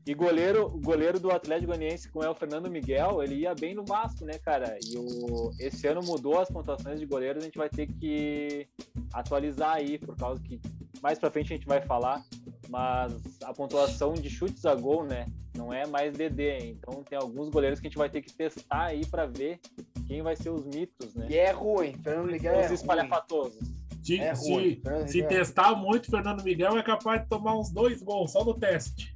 E 0.06 0.14
goleiro, 0.14 0.64
o 0.66 0.80
goleiro 0.80 1.20
do 1.20 1.30
Atlético 1.30 1.66
Goianiense, 1.66 2.08
como 2.08 2.24
é 2.24 2.30
o 2.30 2.34
Fernando 2.34 2.70
Miguel, 2.70 3.22
ele 3.22 3.34
ia 3.40 3.54
bem 3.54 3.74
no 3.74 3.84
Vasco, 3.84 4.24
né, 4.24 4.38
cara? 4.38 4.78
E 4.82 4.96
o, 4.96 5.50
esse 5.60 5.86
ano 5.86 6.00
mudou 6.02 6.40
as 6.40 6.48
pontuações 6.48 6.98
de 6.98 7.04
goleiros, 7.04 7.42
a 7.42 7.44
gente 7.44 7.58
vai 7.58 7.68
ter 7.68 7.86
que 7.86 8.66
atualizar 9.12 9.74
aí, 9.74 9.98
por 9.98 10.16
causa 10.16 10.42
que 10.42 10.58
mais 11.02 11.18
pra 11.18 11.30
frente 11.30 11.52
a 11.52 11.56
gente 11.56 11.66
vai 11.66 11.82
falar, 11.82 12.24
mas 12.70 13.12
a 13.44 13.52
pontuação 13.52 14.14
de 14.14 14.30
chutes 14.30 14.64
a 14.64 14.74
gol, 14.74 15.04
né, 15.04 15.26
não 15.58 15.72
é 15.72 15.86
mais 15.86 16.14
DD, 16.16 16.70
então 16.70 17.02
tem 17.02 17.18
alguns 17.18 17.50
goleiros 17.50 17.78
que 17.80 17.86
a 17.86 17.90
gente 17.90 17.98
vai 17.98 18.08
ter 18.08 18.22
que 18.22 18.32
testar 18.32 18.84
aí 18.86 19.04
pra 19.04 19.26
ver 19.26 19.60
quem 20.06 20.22
vai 20.22 20.34
ser 20.36 20.50
os 20.50 20.64
mitos, 20.64 21.14
né? 21.14 21.26
E 21.28 21.36
é 21.36 21.50
ruim, 21.50 21.92
Fernando 22.02 22.30
Miguel 22.30 22.54
é 22.54 22.60
Os 22.60 22.66
ruim. 22.66 22.74
espalhafatosos. 22.74 23.58
Se, 24.02 24.18
É 24.18 24.34
se- 24.34 24.50
ruim. 24.50 24.80
Se 25.06 25.18
é 25.20 25.22
ruim. 25.24 25.28
testar 25.28 25.74
muito, 25.74 26.10
Fernando 26.10 26.42
Miguel 26.42 26.78
é 26.78 26.82
capaz 26.82 27.20
de 27.22 27.28
tomar 27.28 27.58
uns 27.58 27.70
dois 27.70 28.00
gols 28.02 28.32
só 28.32 28.42
no 28.44 28.54
teste. 28.54 29.12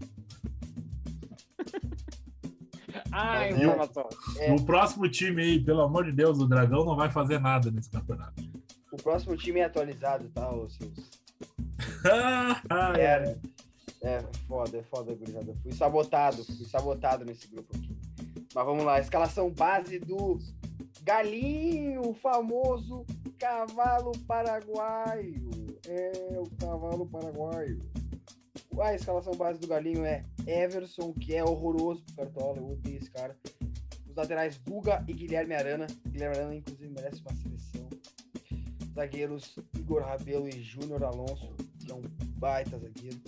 Ah, 3.11 3.49
informação. 3.49 4.09
É. 4.39 4.53
O 4.53 4.63
próximo 4.65 5.09
time 5.09 5.43
aí, 5.43 5.61
pelo 5.63 5.81
amor 5.83 6.05
de 6.05 6.13
Deus, 6.13 6.39
o 6.39 6.47
Dragão 6.47 6.85
não 6.85 6.97
vai 6.97 7.11
fazer 7.11 7.39
nada 7.39 7.71
nesse 7.71 7.91
campeonato. 7.91 8.43
O 8.91 8.97
próximo 8.97 9.37
time 9.37 9.61
é 9.61 9.65
atualizado, 9.65 10.29
tá, 10.31 10.51
ô 10.51 10.69
seus? 10.69 11.11
Ah, 12.71 12.93
É, 12.99 13.37
é 14.03 14.21
foda, 14.49 14.79
é 14.79 14.83
foda, 14.83 15.15
gurizada. 15.15 15.55
Fui 15.63 15.73
sabotado, 15.73 16.45
fui 16.45 16.67
sabotado 16.67 17.25
nesse 17.25 17.47
grupo 17.49 17.75
aqui. 17.77 17.97
Mas 18.55 18.65
vamos 18.65 18.85
lá, 18.85 19.01
escalação 19.01 19.51
base 19.51 19.99
do 19.99 20.39
Galinho, 21.03 22.15
famoso 22.15 23.05
cavalo 23.39 24.13
paraguaio. 24.27 25.51
É 25.89 26.39
o 26.39 26.49
cavalo 26.57 27.07
paraguaio. 27.07 27.81
A 28.81 28.95
escalação 28.95 29.35
base 29.35 29.59
do 29.59 29.67
Galinho 29.67 30.05
é 30.05 30.25
Everson, 30.47 31.13
que 31.13 31.35
é 31.35 31.45
horroroso 31.45 32.03
pro 32.05 32.17
Cartola, 32.17 32.59
eu 32.59 32.71
odeio 32.71 32.99
esse 32.99 33.11
cara. 33.11 33.37
Os 34.09 34.15
laterais 34.15 34.59
Guga 34.59 35.05
e 35.09 35.13
Guilherme 35.13 35.55
Arana. 35.55 35.87
Guilherme 36.07 36.37
Arana, 36.37 36.55
inclusive, 36.55 36.89
merece 36.89 37.21
uma 37.21 37.35
seleção. 37.35 37.89
Zagueiros 38.95 39.59
Igor 39.77 40.03
Rabelo 40.03 40.49
e 40.49 40.63
Júnior 40.63 41.03
Alonso, 41.03 41.55
que 41.79 41.91
é 41.91 41.95
um 41.95 42.03
baita 42.37 42.79
zagueiro. 42.79 43.21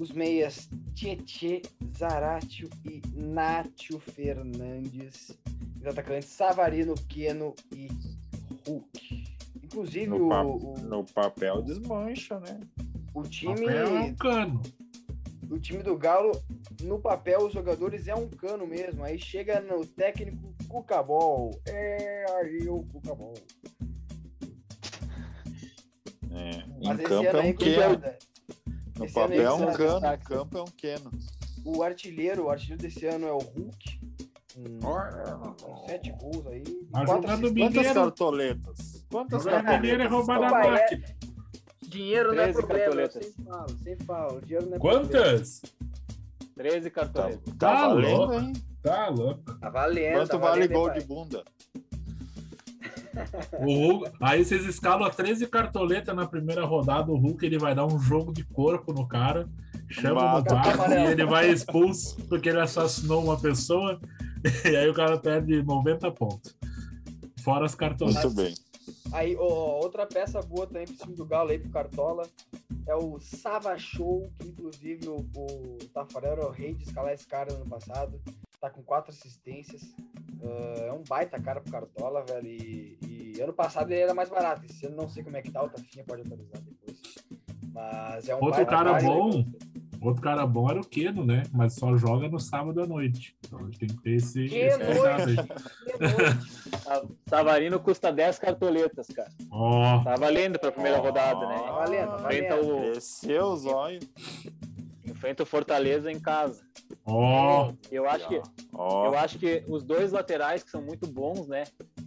Os 0.00 0.10
meias 0.10 0.68
Tietê, 0.94 1.62
Zaratio 1.96 2.68
e 2.84 3.00
Nátio 3.14 3.98
Fernandes. 4.00 5.36
Os 5.80 5.86
atacantes 5.86 6.28
Savarino, 6.28 6.94
Queno 7.08 7.54
e 7.72 7.88
Hulk. 8.66 9.24
Inclusive, 9.62 10.06
No, 10.06 10.26
o, 10.26 10.28
pa- 10.28 10.42
o, 10.44 10.74
no 10.80 11.04
papel 11.04 11.62
desmancha, 11.62 12.38
né? 12.40 12.60
o 13.14 13.22
time 13.22 13.54
papel 13.66 13.96
é 13.96 14.00
um 14.00 14.14
cano. 14.14 14.62
o 15.50 15.58
time 15.58 15.82
do 15.82 15.96
Galo, 15.96 16.32
no 16.82 16.98
papel, 16.98 17.46
os 17.46 17.52
jogadores 17.52 18.08
é 18.08 18.14
um 18.14 18.28
cano 18.28 18.66
mesmo. 18.66 19.04
Aí 19.04 19.18
chega 19.18 19.60
no 19.60 19.84
técnico 19.86 20.54
Cucabol. 20.68 21.60
É 21.66 22.24
aí 22.40 22.68
o 22.68 22.82
Cucabol. 22.84 23.34
É, 26.32 26.64
Mas 26.82 26.98
Em 26.98 27.02
esse 27.02 27.08
campo 27.08 27.28
ano 27.30 27.38
é 27.38 27.50
um 27.50 27.54
queno. 27.54 28.02
No 28.98 29.04
esse 29.06 29.14
papel 29.14 29.42
é 29.42 29.46
aí, 29.46 29.52
um 29.52 29.72
cano, 29.72 30.00
tá- 30.00 30.14
em 30.14 30.18
campo 30.18 30.58
é 30.58 30.62
um 30.62 30.64
queno. 30.76 31.10
o 31.64 31.82
artilheiro, 31.82 32.44
o 32.44 32.50
artilheiro 32.50 32.82
desse 32.82 33.06
ano 33.06 33.26
é 33.26 33.32
o 33.32 33.38
Hulk. 33.38 34.00
Com 35.60 35.86
sete 35.88 36.12
gols 36.12 36.46
aí. 36.46 36.62
Mas 36.92 37.06
quatro. 37.06 37.26
Quantas 37.26 37.50
Mineiro. 37.52 37.94
cartoletas? 37.94 39.06
Quantas 39.10 39.44
mineiro 39.44 39.58
é 39.58 39.62
cartoletas? 39.64 40.12
roubar 40.12 40.40
da 40.40 40.46
Opa, 40.48 40.60
é- 40.64 40.70
máquina. 40.70 41.04
Dinheiro 41.82 42.34
não 42.34 42.42
é 42.42 42.52
13 42.52 42.58
problema, 42.58 42.78
eu 42.78 42.84
cartoletas. 43.08 43.24
sempre 43.26 43.44
falo, 43.44 43.68
sempre 43.82 44.04
falo. 44.06 44.40
Dinheiro 44.42 44.66
não 44.66 44.76
é 44.76 44.78
problema. 44.78 45.02
Quantas? 45.08 45.62
13 46.54 46.90
Tá, 46.90 47.00
cartoletas. 47.00 47.40
tá 47.44 47.52
Tá 47.58 47.88
valendo, 47.88 48.16
louco. 48.16 48.32
hein? 48.34 48.52
Tá 48.82 49.08
louco. 49.08 49.54
Tá 49.58 49.70
valendo. 49.70 50.14
Quanto 50.14 50.28
tá 50.30 50.36
vale 50.38 50.50
valendo, 50.68 50.70
hein, 50.70 50.78
gol 50.78 50.90
de 50.92 51.04
bunda? 51.04 51.44
O 53.60 53.64
Hulk- 53.74 54.12
aí 54.20 54.44
vocês 54.44 54.64
escalam 54.64 55.06
a 55.06 55.10
13 55.10 55.46
cartoletas 55.46 56.14
na 56.14 56.26
primeira 56.26 56.64
rodada. 56.64 57.10
O 57.10 57.16
Hulk 57.16 57.44
ele 57.44 57.58
vai 57.58 57.74
dar 57.74 57.86
um 57.86 57.98
jogo 57.98 58.32
de 58.32 58.44
corpo 58.44 58.92
no 58.92 59.06
cara, 59.06 59.48
chama 59.88 60.20
no 60.20 60.26
Mata. 60.44 60.54
VAR 60.54 60.90
e 60.92 61.12
ele 61.12 61.24
vai 61.24 61.50
expulso 61.50 62.16
porque 62.28 62.48
ele 62.48 62.60
assassinou 62.60 63.22
uma 63.22 63.38
pessoa. 63.40 64.00
E 64.70 64.76
aí 64.76 64.86
o 64.90 64.92
cara 64.92 65.16
perde 65.18 65.62
90 65.62 66.10
pontos. 66.12 66.54
Fora 67.42 67.64
as 67.64 67.74
cartoletas. 67.74 68.24
Muito 68.24 68.36
bem. 68.36 68.54
Aí, 69.10 69.34
ó, 69.38 69.80
outra 69.82 70.04
peça 70.06 70.42
boa 70.42 70.66
também 70.66 70.84
pro 70.86 70.96
time 70.96 71.14
do 71.14 71.24
Galo 71.24 71.48
aí 71.48 71.58
pro 71.58 71.70
Cartola 71.70 72.28
é 72.86 72.94
o 72.94 73.18
Sava 73.20 73.78
Show, 73.78 74.30
que 74.38 74.48
inclusive 74.48 75.08
o, 75.08 75.16
o 75.34 75.78
Tafarel 75.94 76.32
era 76.32 76.46
o 76.46 76.50
rei 76.50 76.74
de 76.74 76.82
escalar 76.84 77.14
esse 77.14 77.26
cara 77.26 77.54
no 77.54 77.62
ano 77.62 77.70
passado. 77.70 78.20
Tá 78.60 78.68
com 78.68 78.82
quatro 78.82 79.12
assistências. 79.12 79.80
Ah, 80.42 80.80
é 80.88 80.92
um 80.92 81.02
baita 81.08 81.40
cara 81.40 81.62
pro 81.62 81.72
Cartola, 81.72 82.22
velho. 82.28 82.46
E, 82.46 82.98
e 83.36 83.40
ano 83.40 83.52
passado 83.52 83.90
ele 83.90 84.00
era 84.00 84.14
mais 84.14 84.28
barato. 84.28 84.64
Esse 84.64 84.86
ano 84.86 84.96
não 84.96 85.08
sei 85.08 85.22
como 85.24 85.36
é 85.36 85.42
que 85.42 85.50
tá, 85.50 85.62
o 85.62 85.68
Tafinha 85.68 86.04
pode 86.04 86.22
atualizar 86.22 86.60
depois. 86.62 87.00
Mas 87.72 88.28
é 88.28 88.36
um 88.36 88.42
Outro 88.44 88.64
cara 88.66 88.94
bom, 89.00 89.44
outro 90.00 90.22
cara 90.22 90.46
bom 90.46 90.70
era 90.70 90.80
o 90.80 90.86
Keno, 90.86 91.24
né? 91.26 91.42
Mas 91.52 91.74
só 91.74 91.96
joga 91.96 92.28
no 92.28 92.38
sábado 92.38 92.80
à 92.80 92.86
noite. 92.86 93.34
Então 93.44 93.58
a 93.58 93.62
gente 93.64 93.78
tem 93.80 93.88
que 93.88 94.00
ter 94.02 94.10
esse, 94.14 94.46
Que 94.46 94.56
esse 94.58 94.78
cuidado 94.78 95.28
aí. 95.28 95.36
Que 95.36 95.98
noite. 95.98 96.78
Sa- 96.82 97.02
Savarino 97.28 97.80
custa 97.80 98.12
10 98.12 98.38
cartoletas, 98.38 99.08
cara. 99.08 99.30
Ó, 99.50 100.04
Tá 100.04 100.14
valendo 100.14 100.58
pra 100.58 100.70
primeira 100.70 100.98
rodada, 100.98 101.46
né? 101.48 101.58
Tá 101.58 101.72
valendo, 101.72 102.08
tá 102.10 102.16
Enfrenta 102.16 102.56
o, 102.60 102.80
Desceu 102.92 103.46
os 103.46 103.66
olhos. 103.66 104.08
Enfrenta 105.24 105.42
o 105.42 105.46
Fortaleza 105.46 106.12
em 106.12 106.20
casa. 106.20 106.62
Ó, 107.06 107.72
Eu 107.90 108.08
acho 108.08 108.28
que 108.28 108.42
Ó, 108.74 109.06
Eu 109.06 109.18
acho 109.18 109.38
que 109.38 109.64
os 109.66 109.82
dois 109.82 110.12
laterais 110.12 110.62
que 110.62 110.70
são 110.70 110.82
muito 110.82 111.06
bons, 111.10 111.48
né? 111.48 111.64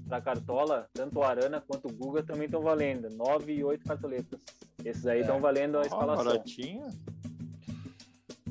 Pra 0.08 0.22
Cartola, 0.22 0.88
tanto 0.94 1.18
o 1.20 1.24
Arana 1.24 1.62
quanto 1.68 1.88
o 1.88 1.92
Guga 1.94 2.22
também 2.22 2.46
estão 2.46 2.62
valendo. 2.62 3.10
9 3.10 3.54
e 3.54 3.64
8 3.64 3.84
cartoletas. 3.86 4.40
Esses 4.86 5.08
aí 5.08 5.18
É. 5.18 5.22
estão 5.22 5.40
valendo 5.40 5.80
a 5.80 5.82
escalação. 5.82 6.26
baratinho. 6.26 6.88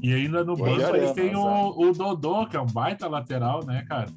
e 0.03 0.13
ainda 0.13 0.45
no 0.45 0.57
banco 0.57 0.97
eles 0.97 1.13
têm 1.13 1.35
o, 1.37 1.71
o 1.81 1.93
Dodô, 1.93 2.47
que 2.47 2.57
é 2.57 2.61
um 2.61 2.67
baita 2.67 3.09
lateral, 3.09 3.65
né, 3.65 3.85
cara? 3.89 4.09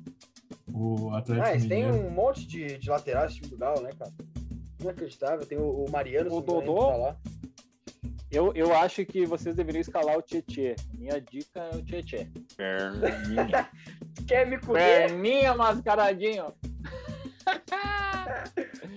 O 0.74 1.12
Atlético 1.14 1.48
Ah, 1.48 1.52
eles 1.54 1.68
têm 1.68 1.86
um 1.92 2.10
monte 2.10 2.46
de, 2.48 2.78
de 2.78 2.90
laterais 2.90 3.34
time 3.36 3.48
do 3.48 3.58
Galo, 3.58 3.82
né, 3.82 3.92
cara? 3.98 4.12
Inacreditável. 4.82 5.46
Tem 5.46 5.58
o, 5.60 5.86
o 5.86 5.92
Mariano, 5.92 6.34
O 6.36 6.42
Dodô? 6.42 6.88
tá 6.88 6.96
lá. 6.98 7.16
Eu, 8.32 8.54
eu 8.54 8.76
acho 8.76 9.06
que 9.06 9.26
vocês 9.26 9.56
deveriam 9.56 9.82
escalar 9.82 10.18
o 10.18 10.22
Tietê. 10.22 10.76
Minha 10.94 11.20
dica 11.20 11.60
é 11.60 11.76
o 11.76 11.84
Tietê. 11.84 12.28
Perninha. 12.56 13.70
Quer 14.28 14.46
me 14.48 14.60
comer? 14.60 15.08
Perninha 15.08 15.56
mascaradinho. 15.56 16.54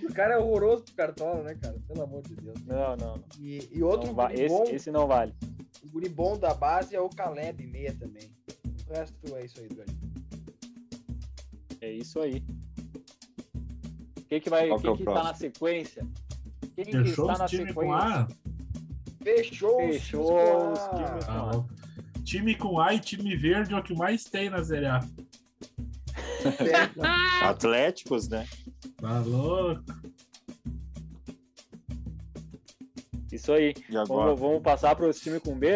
O 0.03 0.13
cara 0.13 0.35
é 0.35 0.37
horroroso 0.37 0.83
pro 0.83 0.93
Cartola, 0.93 1.41
né, 1.41 1.55
cara? 1.55 1.75
Pelo 1.87 2.03
amor 2.03 2.21
de 2.21 2.35
Deus. 2.35 2.63
Não, 2.65 2.95
não. 2.95 3.15
não. 3.15 3.23
E, 3.39 3.67
e 3.71 3.81
outro 3.81 4.13
Não 4.13 4.13
guri 4.13 4.41
esse, 4.41 4.47
bom, 4.47 4.63
esse 4.65 4.91
não 4.91 5.07
vale. 5.07 5.33
o 5.83 5.89
guri 5.89 6.07
bom 6.07 6.37
da 6.37 6.53
base 6.53 6.95
é 6.95 7.01
o 7.01 7.09
Caleb 7.09 7.65
meia 7.65 7.95
também. 7.95 8.31
O 8.87 8.93
resto 8.93 9.35
é 9.35 9.43
isso 9.43 9.59
aí, 9.59 9.69
Dani. 9.69 9.99
É 11.81 11.91
isso 11.91 12.19
aí. 12.19 12.43
O 14.17 14.21
que, 14.25 14.39
que 14.39 14.49
vai. 14.51 14.69
O 14.69 14.77
que 14.77 14.81
é 14.81 14.81
que, 14.81 14.87
o 14.89 14.97
que 14.97 15.03
tá 15.03 15.23
na 15.23 15.33
sequência? 15.33 16.07
Quem 16.75 16.85
que 16.85 16.97
está 16.97 17.35
na 17.35 17.47
sequência? 17.47 18.27
Fechou, 19.23 19.89
os 19.89 19.95
Fechou 19.97 20.25
times 20.25 20.79
os 20.79 20.87
com 20.87 20.95
a- 20.95 21.05
times. 21.07 21.25
Ah, 21.29 21.51
ó. 21.55 21.65
Time 22.23 22.55
com 22.55 22.79
A 22.79 22.93
e 22.93 22.99
time 22.99 23.35
verde 23.35 23.73
é 23.73 23.77
o 23.77 23.83
que 23.83 23.93
mais 23.95 24.23
tem 24.23 24.49
na 24.49 24.63
Série 24.63 24.85
A. 24.85 24.99
Atléticos, 27.41 28.27
né? 28.29 28.47
Tá 28.99 29.19
louco? 29.19 29.83
Isso 33.31 33.51
aí. 33.51 33.73
E 33.89 33.97
agora? 33.97 34.25
Vamos, 34.27 34.39
vamos 34.39 34.61
passar 34.61 34.95
para 34.95 35.07
os 35.07 35.19
times 35.19 35.41
com 35.41 35.55
B? 35.57 35.67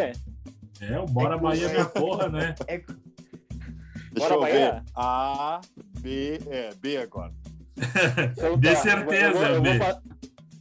É, 0.79 0.99
o 0.99 1.05
Bora 1.05 1.35
É 1.35 1.39
Bahia 1.39 1.69
minha 1.69 1.85
porra, 1.85 2.29
né? 2.29 2.55
É, 2.67 2.77
Deixa 2.77 4.29
Bora, 4.29 4.33
eu 4.35 4.39
Bahia? 4.41 4.71
ver. 4.73 4.83
A, 4.95 5.61
B, 5.99 6.39
é, 6.49 6.73
B 6.75 6.97
agora. 6.97 7.33
Então 8.31 8.57
De 8.59 8.69
tá, 8.69 8.75
certeza, 8.75 9.25
eu 9.25 9.33
vou, 9.33 9.43
eu, 9.55 9.61
B. 9.61 9.69
vou, 9.69 9.79
pa- 9.79 10.01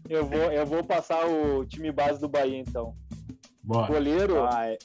eu, 0.08 0.26
vou, 0.26 0.52
eu 0.52 0.66
vou 0.66 0.84
passar 0.84 1.26
o 1.26 1.64
time 1.64 1.90
base 1.92 2.20
do 2.20 2.28
Bahia, 2.28 2.58
então. 2.58 2.94
Bora. 3.62 3.86
Goleiro, 3.92 4.44
Ah, 4.44 4.66
é. 4.66 4.78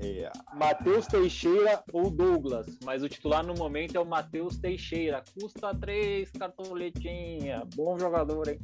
é. 0.00 0.30
Matheus 0.54 1.06
Teixeira 1.06 1.82
ou 1.92 2.10
Douglas. 2.10 2.66
Mas 2.84 3.02
o 3.02 3.08
titular 3.08 3.44
no 3.44 3.54
momento 3.54 3.96
é 3.96 4.00
o 4.00 4.04
Matheus 4.06 4.58
Teixeira. 4.58 5.22
Custa 5.40 5.74
três 5.74 6.30
cartoletinha. 6.30 7.62
Bom 7.74 7.98
jogador, 7.98 8.48
hein? 8.48 8.58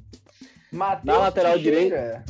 Matheus 0.71 1.05
Na 1.07 1.19
lateral 1.19 1.55
Teixeira. 1.55 2.25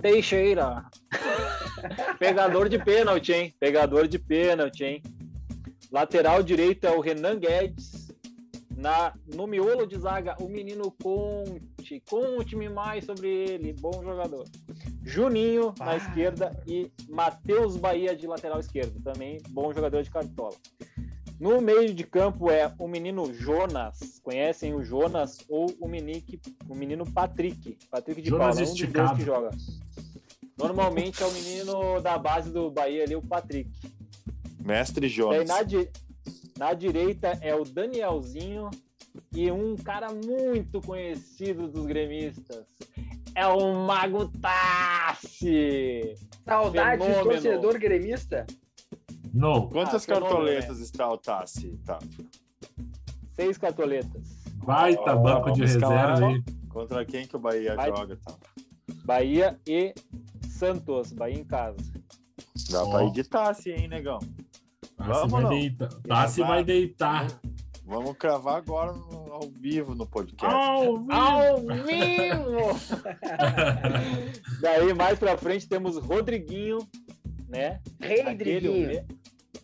Teixeira. 0.00 0.84
Pegador 2.18 2.68
de 2.68 2.78
pênalti, 2.78 3.32
hein? 3.32 3.54
Pegador 3.58 4.06
de 4.06 4.18
pênalti, 4.18 4.84
hein? 4.84 5.02
Lateral 5.90 6.42
direito 6.42 6.86
é 6.86 6.90
o 6.90 7.00
Renan 7.00 7.38
Guedes. 7.38 8.06
Na, 8.76 9.14
no 9.34 9.46
miolo 9.46 9.86
de 9.86 9.98
zaga, 9.98 10.36
o 10.40 10.48
menino 10.48 10.90
Conte. 11.02 11.75
Conte-me 12.08 12.68
mais 12.68 13.04
sobre 13.04 13.28
ele. 13.28 13.72
Bom 13.72 14.02
jogador. 14.02 14.44
Juninho 15.02 15.72
na 15.78 15.90
Ah. 15.92 15.96
esquerda 15.96 16.50
e 16.66 16.90
Matheus 17.08 17.76
Bahia 17.76 18.14
de 18.16 18.26
lateral 18.26 18.60
esquerdo. 18.60 19.00
Também 19.02 19.40
bom 19.50 19.72
jogador 19.72 20.02
de 20.02 20.10
cartola. 20.10 20.54
No 21.38 21.60
meio 21.60 21.92
de 21.92 22.02
campo 22.04 22.50
é 22.50 22.72
o 22.78 22.88
menino 22.88 23.32
Jonas. 23.34 24.18
Conhecem 24.22 24.74
o 24.74 24.82
Jonas 24.82 25.38
ou 25.48 25.66
o, 25.80 25.86
menique, 25.86 26.40
o 26.68 26.74
menino 26.74 27.04
Patrick. 27.12 27.76
Patrick 27.90 28.22
de 28.22 28.30
Jonas 28.30 28.56
Paula, 28.56 28.70
um 28.70 28.74
dos 28.74 28.92
dois 28.92 29.10
que 29.12 29.24
joga. 29.24 29.50
Normalmente 30.58 31.22
é 31.22 31.26
o 31.26 31.32
menino 31.32 32.00
da 32.00 32.16
base 32.18 32.50
do 32.50 32.70
Bahia 32.70 33.04
ali, 33.04 33.14
o 33.14 33.20
Patrick. 33.22 33.70
Mestre 34.64 35.02
Daí 35.02 35.10
Jonas. 35.10 35.46
na, 35.48 35.62
di- 35.62 35.90
na 36.58 36.72
direita 36.72 37.38
é 37.42 37.54
o 37.54 37.64
Danielzinho 37.64 38.70
e 39.34 39.50
um 39.50 39.76
cara 39.76 40.08
muito 40.12 40.80
conhecido 40.80 41.68
dos 41.68 41.84
gremistas. 41.86 42.64
É 43.34 43.46
o 43.46 43.74
Mago 43.86 44.28
Tassi. 44.40 46.14
Saudade 46.44 47.02
de 47.02 47.06
Fenômeno. 47.08 47.30
torcedor 47.32 47.78
gremista. 47.78 48.46
Não, 49.34 49.68
Quantas 49.68 50.04
Ah, 50.04 50.14
cartoletas 50.14 50.80
está 50.80 51.10
o 51.12 51.18
Tassi? 51.18 51.78
Tá. 51.84 51.98
Seis 53.34 53.58
cartoletas. 53.58 54.44
baita 54.64 55.14
Ó, 55.14 55.16
banco 55.18 55.52
de 55.52 55.60
reserva 55.60 56.26
aí. 56.28 56.42
Contra 56.70 57.04
quem 57.04 57.26
que 57.26 57.36
o 57.36 57.38
Bahia 57.38 57.74
Vai. 57.76 57.90
joga? 57.90 58.16
Tá? 58.24 58.34
Bahia 59.04 59.58
e 59.66 59.94
Santos. 60.48 61.12
Bahia 61.12 61.38
em 61.38 61.44
casa. 61.44 61.76
Dá 62.70 62.82
Ó. 62.84 62.90
pra 62.90 63.04
ir 63.04 63.12
de 63.12 63.24
Tassi, 63.24 63.70
hein, 63.70 63.88
negão? 63.88 64.18
Tassi 64.96 65.10
Vamos, 65.10 65.30
vai 65.32 65.42
não. 65.42 65.50
deitar. 65.50 65.88
Tassi 66.08 66.40
Vai. 66.40 66.48
vai 66.48 66.64
deitar. 66.64 67.26
Vamos 67.86 68.16
cravar 68.16 68.56
agora 68.56 68.92
no- 68.92 69.32
ao 69.32 69.48
vivo 69.60 69.94
no 69.94 70.06
podcast. 70.06 70.44
Ao 70.44 70.98
vivo! 70.98 71.12
Ao 71.12 71.56
vivo! 71.60 72.80
Daí 74.60 74.92
mais 74.94 75.18
pra 75.18 75.36
frente 75.38 75.68
temos 75.68 75.96
Rodriguinho, 75.96 76.78
né? 77.48 77.80
Rei 78.00 78.20
Aquele, 78.22 78.36
Driguinho. 78.60 78.84
o, 78.84 78.88
me- 78.88 79.06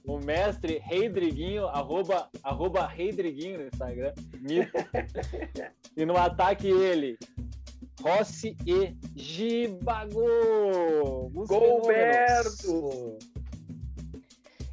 o 0.04 0.18
mestre 0.24 0.78
Reidriguinho, 0.78 1.66
arroba, 1.66 2.28
arroba 2.42 2.87
Reidriguinho 2.87 3.58
no 3.61 3.66
Instagram. 3.66 4.12
mito. 4.40 4.72
e 5.96 6.04
no 6.06 6.16
ataque 6.16 6.68
ele, 6.68 7.18
Rossi 8.00 8.56
e 8.66 8.94
Gibago. 9.16 10.20
Os 11.35 11.48
fenômenos. 11.48 13.18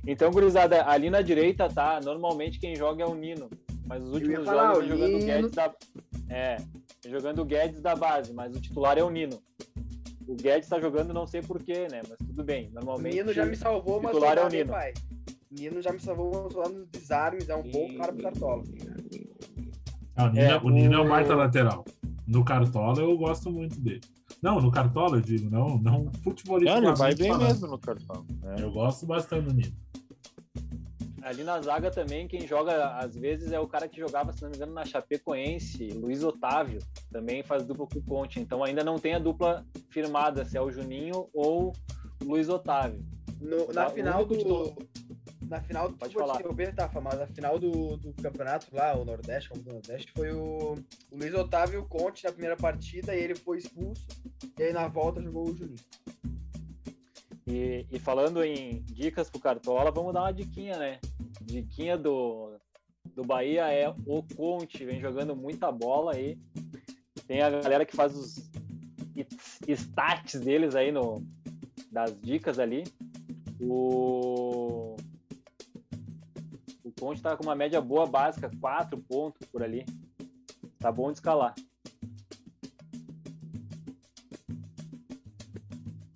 Então, 0.07 0.31
gurizada, 0.31 0.85
ali 0.87 1.09
na 1.09 1.21
direita, 1.21 1.67
tá? 1.69 1.99
Normalmente 2.03 2.59
quem 2.59 2.75
joga 2.75 3.03
é 3.03 3.05
o 3.07 3.13
Nino. 3.15 3.49
Mas 3.85 4.03
os 4.03 4.11
últimos 4.13 4.45
falar, 4.45 4.73
jogos 4.75 4.85
o 4.85 4.87
jogando 4.89 5.13
o 5.15 5.17
Nino. 5.17 5.25
Guedes 5.25 5.51
da. 5.51 5.73
É, 6.29 6.57
jogando 7.07 7.41
o 7.41 7.45
Guedes 7.45 7.81
da 7.81 7.95
base, 7.95 8.33
mas 8.33 8.55
o 8.55 8.61
titular 8.61 8.97
é 8.97 9.03
o 9.03 9.09
Nino. 9.09 9.39
O 10.27 10.35
Guedes 10.35 10.69
tá 10.69 10.79
jogando, 10.79 11.11
não 11.13 11.25
sei 11.25 11.41
porquê, 11.41 11.87
né? 11.91 12.01
Mas 12.07 12.17
tudo 12.19 12.43
bem. 12.43 12.69
O 12.69 12.73
Normalmente. 12.75 13.15
Nino 13.15 13.33
já 13.33 13.45
me 13.45 13.55
salvou, 13.55 13.99
mas 14.01 14.11
titular 14.11 14.37
é 14.37 14.45
o 14.45 14.49
Nino. 14.49 14.69
pai. 14.71 14.93
Nino 15.51 15.81
já 15.81 15.91
me 15.91 15.99
salvou 15.99 16.49
falar 16.51 16.69
nos 16.69 16.87
desarmes, 16.87 17.49
é 17.49 17.55
um 17.55 17.63
bom 17.63 17.95
cara 17.97 18.13
pro 18.13 18.21
Cartola. 18.23 18.63
Ah, 20.15 20.25
o 20.25 20.29
Nino, 20.29 20.39
É, 20.45 20.57
o 20.57 20.69
Nino 20.69 20.93
é 20.93 20.99
o- 20.99 21.07
baita 21.09 21.35
lateral. 21.35 21.83
No 22.27 22.45
Cartola 22.45 22.99
eu 23.01 23.17
gosto 23.17 23.49
muito 23.51 23.79
dele. 23.79 24.01
Não, 24.41 24.61
no 24.61 24.69
Cartola 24.71 25.17
eu 25.17 25.21
digo, 25.21 25.49
não, 25.49 25.79
não 25.79 26.03
Não, 26.03 26.11
futebolisticamente 26.23 26.87
ele 26.89 26.95
vai 26.97 27.15
bem 27.15 27.29
falando. 27.31 27.47
mesmo 27.47 27.67
no 27.67 27.79
cartão. 27.79 28.25
É. 28.55 28.61
Eu 28.61 28.71
gosto 28.71 29.05
bastante 29.07 29.47
do 29.47 29.53
Nino. 29.55 29.73
Ali 31.21 31.43
na 31.43 31.61
zaga 31.61 31.91
também, 31.91 32.27
quem 32.27 32.47
joga 32.47 32.95
às 32.97 33.15
vezes 33.15 33.51
é 33.51 33.59
o 33.59 33.67
cara 33.67 33.87
que 33.87 33.99
jogava, 33.99 34.31
se 34.33 34.41
não 34.41 34.49
me 34.49 34.55
engano, 34.55 34.73
na 34.73 34.85
Chapecoense, 34.85 35.89
Luiz 35.89 36.23
Otávio, 36.23 36.79
também 37.11 37.43
faz 37.43 37.63
dupla 37.63 37.87
com 37.87 37.99
o 37.99 38.03
Conte. 38.03 38.39
Então 38.39 38.63
ainda 38.63 38.83
não 38.83 38.97
tem 38.97 39.13
a 39.15 39.19
dupla 39.19 39.65
firmada, 39.89 40.45
se 40.45 40.57
é 40.57 40.61
o 40.61 40.71
Juninho 40.71 41.29
ou 41.33 41.73
Luiz 42.23 42.49
Otávio. 42.49 43.03
No- 43.41 43.65
Tá, 43.67 43.73
na 43.73 43.87
o 43.87 43.91
final 43.91 44.25
único 44.25 44.43
do. 44.43 44.75
Na 45.47 45.61
final 45.61 45.89
do. 45.89 45.97
Pode 45.97 46.13
falar. 46.13 46.35
interromper, 46.35 46.75
Tafa, 46.75 47.01
mas 47.01 47.17
na 47.19 47.25
final 47.27 47.57
do, 47.57 47.97
do 47.97 48.13
campeonato 48.21 48.67
lá, 48.73 48.95
o 48.95 49.03
Nordeste, 49.05 49.49
como 49.49 49.63
do 49.63 49.71
Nordeste, 49.73 50.11
foi 50.15 50.31
o, 50.31 50.73
o 51.11 51.17
Luiz 51.17 51.33
Otávio 51.33 51.85
Conte 51.87 52.23
na 52.25 52.31
primeira 52.31 52.55
partida 52.55 53.15
e 53.15 53.19
ele 53.23 53.35
foi 53.35 53.57
expulso. 53.57 54.05
E 54.57 54.63
aí 54.63 54.73
na 54.73 54.87
volta 54.87 55.21
jogou 55.21 55.49
o 55.49 55.55
Juninho. 55.55 55.77
E, 57.49 57.87
e 57.91 57.97
falando 57.97 58.43
em 58.43 58.83
dicas 58.83 59.27
pro 59.27 59.39
Cartola, 59.39 59.89
vamos 59.89 60.13
dar 60.13 60.21
uma 60.21 60.31
diquinha, 60.31 60.77
né? 60.77 60.99
Diquinha 61.41 61.97
do, 61.97 62.55
do 63.15 63.23
Bahia 63.23 63.71
é 63.73 63.89
o 63.89 64.23
Conte, 64.35 64.85
vem 64.85 65.01
jogando 65.01 65.35
muita 65.35 65.71
bola 65.71 66.13
aí. 66.13 66.37
Tem 67.25 67.41
a 67.41 67.49
galera 67.49 67.85
que 67.85 67.95
faz 67.95 68.15
os 68.15 68.51
stats 69.67 70.39
deles 70.39 70.75
aí 70.75 70.91
no 70.91 71.25
das 71.91 72.15
dicas 72.21 72.59
ali. 72.59 72.83
O 73.59 74.95
o 76.83 76.91
Conte 76.99 77.21
tá 77.21 77.35
com 77.35 77.43
uma 77.43 77.55
média 77.55 77.81
boa 77.81 78.05
básica, 78.05 78.51
4 78.61 78.95
pontos 78.99 79.47
por 79.47 79.63
ali. 79.63 79.85
Tá 80.77 80.91
bom 80.91 81.07
de 81.11 81.17
escalar. 81.17 81.55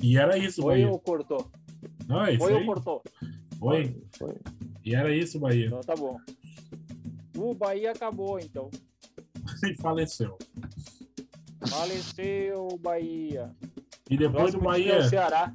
E 0.04 0.18
era 0.18 0.38
isso, 0.38 0.62
Foi 0.62 0.74
Bahia. 0.76 0.89
ou 0.92 1.00
cortou? 1.00 1.50
Não, 2.08 2.26
é 2.26 2.32
isso 2.34 2.44
Foi 2.44 2.52
ou 2.54 2.60
aí. 2.60 2.66
cortou? 2.66 3.02
Foi. 3.58 4.04
Foi. 4.18 4.36
E 4.84 4.94
era 4.94 5.16
isso, 5.16 5.39
Bahia. 5.39 5.68
Então 5.68 5.80
tá 5.82 5.96
bom. 5.96 6.18
O 7.38 7.54
Bahia 7.56 7.92
acabou, 7.92 8.38
então. 8.39 8.70
E 9.63 9.74
faleceu. 9.76 10.38
Faleceu 11.68 12.68
o 12.72 12.78
Bahia. 12.78 13.50
E 14.10 14.18
depois 14.18 14.52
do 14.54 14.60
Próximo 14.60 14.63
é 14.63 14.66
Bahia. 14.92 15.00
o 15.00 15.04
Ceará. 15.10 15.54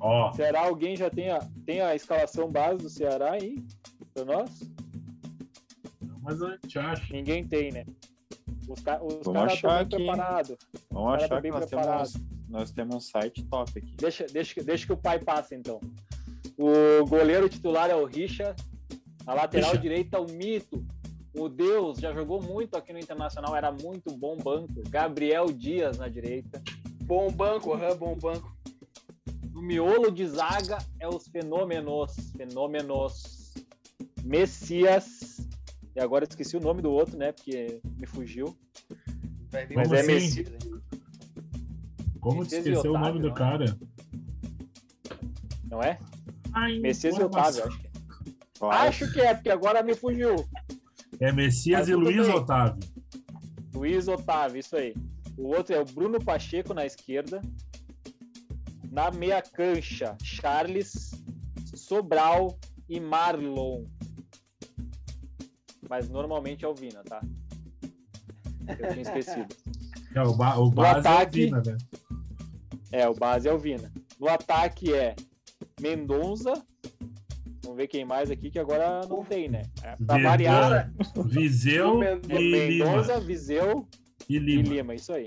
Ó, 0.00 0.32
Ceará, 0.32 0.60
alguém 0.66 0.96
já 0.96 1.08
tem 1.08 1.30
a, 1.30 1.38
tem 1.64 1.80
a 1.80 1.94
escalação 1.94 2.50
base 2.50 2.78
do 2.78 2.90
Ceará 2.90 3.32
aí? 3.32 3.64
Pra 4.12 4.24
nós? 4.24 4.50
mas 6.22 6.40
a 6.42 6.50
gente 6.52 6.78
acha. 6.78 7.12
Ninguém 7.12 7.46
tem, 7.46 7.70
né? 7.72 7.84
Os, 8.68 8.80
ca 8.80 9.02
os 9.02 9.14
Vamos 9.24 9.32
caras 9.32 9.52
estão 9.54 9.70
achar 9.70 9.78
bem 9.84 9.88
que- 9.88 9.96
preparados. 9.96 10.56
Vamos 10.90 11.18
tá 11.18 11.24
achar 11.24 11.42
que 11.42 11.50
nós 11.50 11.66
preparado. 11.66 12.12
temos, 12.12 12.33
nós 12.54 12.70
temos 12.70 12.94
um 12.94 13.00
site 13.00 13.42
top 13.46 13.76
aqui. 13.78 13.96
Deixa, 13.96 14.26
deixa, 14.26 14.54
que- 14.54 14.62
deixa 14.62 14.86
que 14.86 14.92
o 14.92 14.96
pai 14.96 15.18
passe, 15.18 15.56
então. 15.56 15.80
O 16.56 17.04
goleiro 17.04 17.48
titular 17.48 17.90
é 17.90 17.96
o 17.96 18.04
Richa. 18.04 18.54
A 19.26 19.34
lateral 19.34 19.70
Richa. 19.72 19.82
direita 19.82 20.16
é 20.18 20.20
o 20.20 20.30
Mito. 20.30 20.86
O 21.36 21.48
Deus 21.48 21.98
já 21.98 22.12
jogou 22.12 22.40
muito 22.40 22.76
aqui 22.76 22.92
no 22.92 22.98
Internacional, 23.00 23.56
era 23.56 23.72
muito 23.72 24.16
bom 24.16 24.36
banco. 24.36 24.72
Gabriel 24.88 25.46
Dias 25.46 25.98
na 25.98 26.06
direita. 26.06 26.62
Bom 27.02 27.28
banco, 27.28 27.72
aham, 27.72 27.96
bom 27.96 28.14
banco. 28.16 28.56
No 29.52 29.60
miolo 29.60 30.12
de 30.12 30.24
zaga 30.28 30.78
é 31.00 31.08
os 31.08 31.26
fenômenos. 31.26 32.14
Fenômenos. 32.36 33.52
Messias. 34.22 35.44
E 35.96 36.00
agora 36.00 36.24
eu 36.24 36.28
esqueci 36.28 36.56
o 36.56 36.60
nome 36.60 36.82
do 36.82 36.90
outro, 36.92 37.16
né? 37.16 37.32
Porque 37.32 37.80
me 37.96 38.06
fugiu. 38.06 38.56
Mas 39.52 39.68
com 39.88 39.94
é 39.94 40.02
Messias, 40.02 40.06
Messi- 40.06 40.40
hein? 40.40 40.63
Como 42.24 42.40
Messias 42.40 42.64
e 42.64 42.70
esqueceu 42.70 42.94
o 42.94 42.98
nome 42.98 43.20
do 43.20 43.28
não 43.28 43.34
é? 43.34 43.38
cara? 43.38 43.78
Não 45.70 45.82
é? 45.82 45.98
Ai, 46.54 46.78
Messias 46.78 47.16
e. 47.18 47.22
Otávio, 47.22 47.64
acho 47.66 47.78
que 47.78 47.86
é. 47.86 48.66
Acho 48.70 49.12
que 49.12 49.20
é, 49.20 49.34
porque 49.34 49.50
agora 49.50 49.82
me 49.82 49.94
fugiu. 49.94 50.36
É 51.20 51.30
Messias 51.30 51.80
Mas 51.80 51.88
e 51.90 51.94
Luiz 51.94 52.26
bem. 52.26 52.34
Otávio. 52.36 52.80
Luiz 53.74 54.08
Otávio, 54.08 54.58
isso 54.60 54.74
aí. 54.74 54.94
O 55.36 55.48
outro 55.48 55.74
é 55.74 55.80
o 55.80 55.84
Bruno 55.84 56.18
Pacheco 56.18 56.72
na 56.72 56.86
esquerda. 56.86 57.42
Na 58.90 59.10
meia 59.10 59.42
cancha, 59.42 60.16
Charles, 60.22 61.10
Sobral 61.74 62.56
e 62.88 63.00
Marlon. 63.00 63.84
Mas 65.90 66.08
normalmente 66.08 66.64
é 66.64 66.68
o 66.68 66.74
Vina, 66.74 67.02
tá? 67.04 67.20
Eu 68.66 68.88
tinha 68.92 69.02
esquecido. 69.02 69.54
É, 70.14 70.22
o, 70.22 70.32
ba 70.32 70.56
o 70.56 70.70
base 70.70 71.06
é 71.06 71.10
o 71.10 71.14
ataque- 71.14 71.44
Vina, 71.46 71.60
né? 71.66 71.76
É, 72.94 73.08
o 73.08 73.14
base 73.14 73.48
é 73.48 73.52
o 73.52 73.58
Vina. 73.58 73.90
No 74.20 74.28
ataque 74.28 74.94
é 74.94 75.16
Mendonça. 75.80 76.52
Vamos 77.64 77.76
ver 77.76 77.88
quem 77.88 78.04
mais 78.04 78.30
aqui, 78.30 78.52
que 78.52 78.58
agora 78.58 79.00
não 79.08 79.24
tem, 79.24 79.48
né? 79.48 79.62
É, 79.82 79.96
pra 79.96 80.16
variar, 80.18 80.92
Viseu 81.26 81.94
O 81.94 81.98
Men- 81.98 82.20
é 82.28 82.40
e 82.40 82.68
Lima. 82.68 82.84
Mendonça, 82.86 83.20
Viseu 83.20 83.88
E 84.28 84.36
e 84.36 84.38
Lima. 84.38 84.94
Isso 84.94 85.12
aí. 85.12 85.26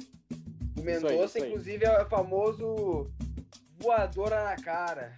O 0.80 0.82
Mendonça, 0.82 1.40
inclusive, 1.40 1.84
é 1.84 2.02
o 2.04 2.08
famoso 2.08 3.12
voadora 3.78 4.46
na 4.46 4.56
cara. 4.56 5.14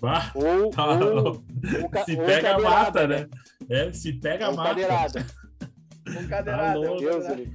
Bah, 0.00 0.32
Ou, 0.34 0.70
tá 0.70 0.86
ou, 0.90 1.26
ou 1.26 1.34
se 2.04 2.16
ou 2.16 2.24
pega, 2.24 2.58
mata, 2.58 3.06
né? 3.06 3.26
É, 3.68 3.92
se 3.92 4.12
pega, 4.14 4.48
Ou 4.48 4.56
mata. 4.56 4.68
cadeirada. 4.70 5.26
Com 6.14 6.28
cadeirada. 6.28 6.78
louco. 6.78 6.94
com 6.94 7.00
Deus, 7.10 7.24
ele... 7.26 7.52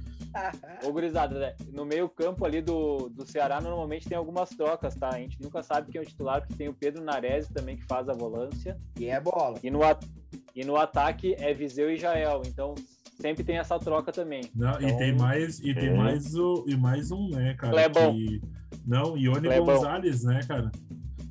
Ô, 0.84 0.92
gurizada, 0.92 1.38
né? 1.38 1.54
no 1.72 1.84
meio 1.84 2.08
campo 2.08 2.44
ali 2.44 2.60
do, 2.62 3.08
do 3.10 3.26
Ceará, 3.26 3.60
normalmente 3.60 4.08
tem 4.08 4.16
algumas 4.16 4.50
trocas, 4.50 4.94
tá? 4.94 5.10
A 5.10 5.18
gente 5.18 5.40
nunca 5.40 5.62
sabe 5.62 5.90
quem 5.90 5.98
é 5.98 6.02
o 6.02 6.06
titular, 6.06 6.40
porque 6.40 6.54
tem 6.54 6.68
o 6.68 6.74
Pedro 6.74 7.02
Nares 7.04 7.48
também 7.48 7.76
que 7.76 7.84
faz 7.84 8.08
a 8.08 8.12
volância. 8.14 8.76
Quem 8.94 9.10
é 9.10 9.20
bola? 9.20 9.58
E 9.62 9.70
no, 9.70 9.82
at- 9.82 10.06
e 10.54 10.64
no 10.64 10.76
ataque 10.76 11.34
é 11.38 11.52
Viseu 11.52 11.90
e 11.90 11.96
Jael. 11.98 12.42
Então 12.46 12.74
sempre 13.20 13.44
tem 13.44 13.58
essa 13.58 13.78
troca 13.78 14.10
também. 14.12 14.42
Não, 14.54 14.80
e 14.80 14.84
Então, 14.86 14.96
tem 14.98 15.14
mais, 15.16 15.58
e 15.60 15.74
tem 15.74 15.88
é. 15.90 15.94
mais 15.96 16.34
o 16.34 16.64
e 16.66 16.76
mais 16.76 17.10
um, 17.10 17.28
né, 17.30 17.54
cara? 17.54 17.72
Clebão. 17.72 18.12
que- 18.14 18.40
Não, 18.86 19.16
Ione 19.16 19.40
Clebão. 19.48 19.76
Gonzalez, 19.76 20.24
né, 20.24 20.40
cara? 20.48 20.72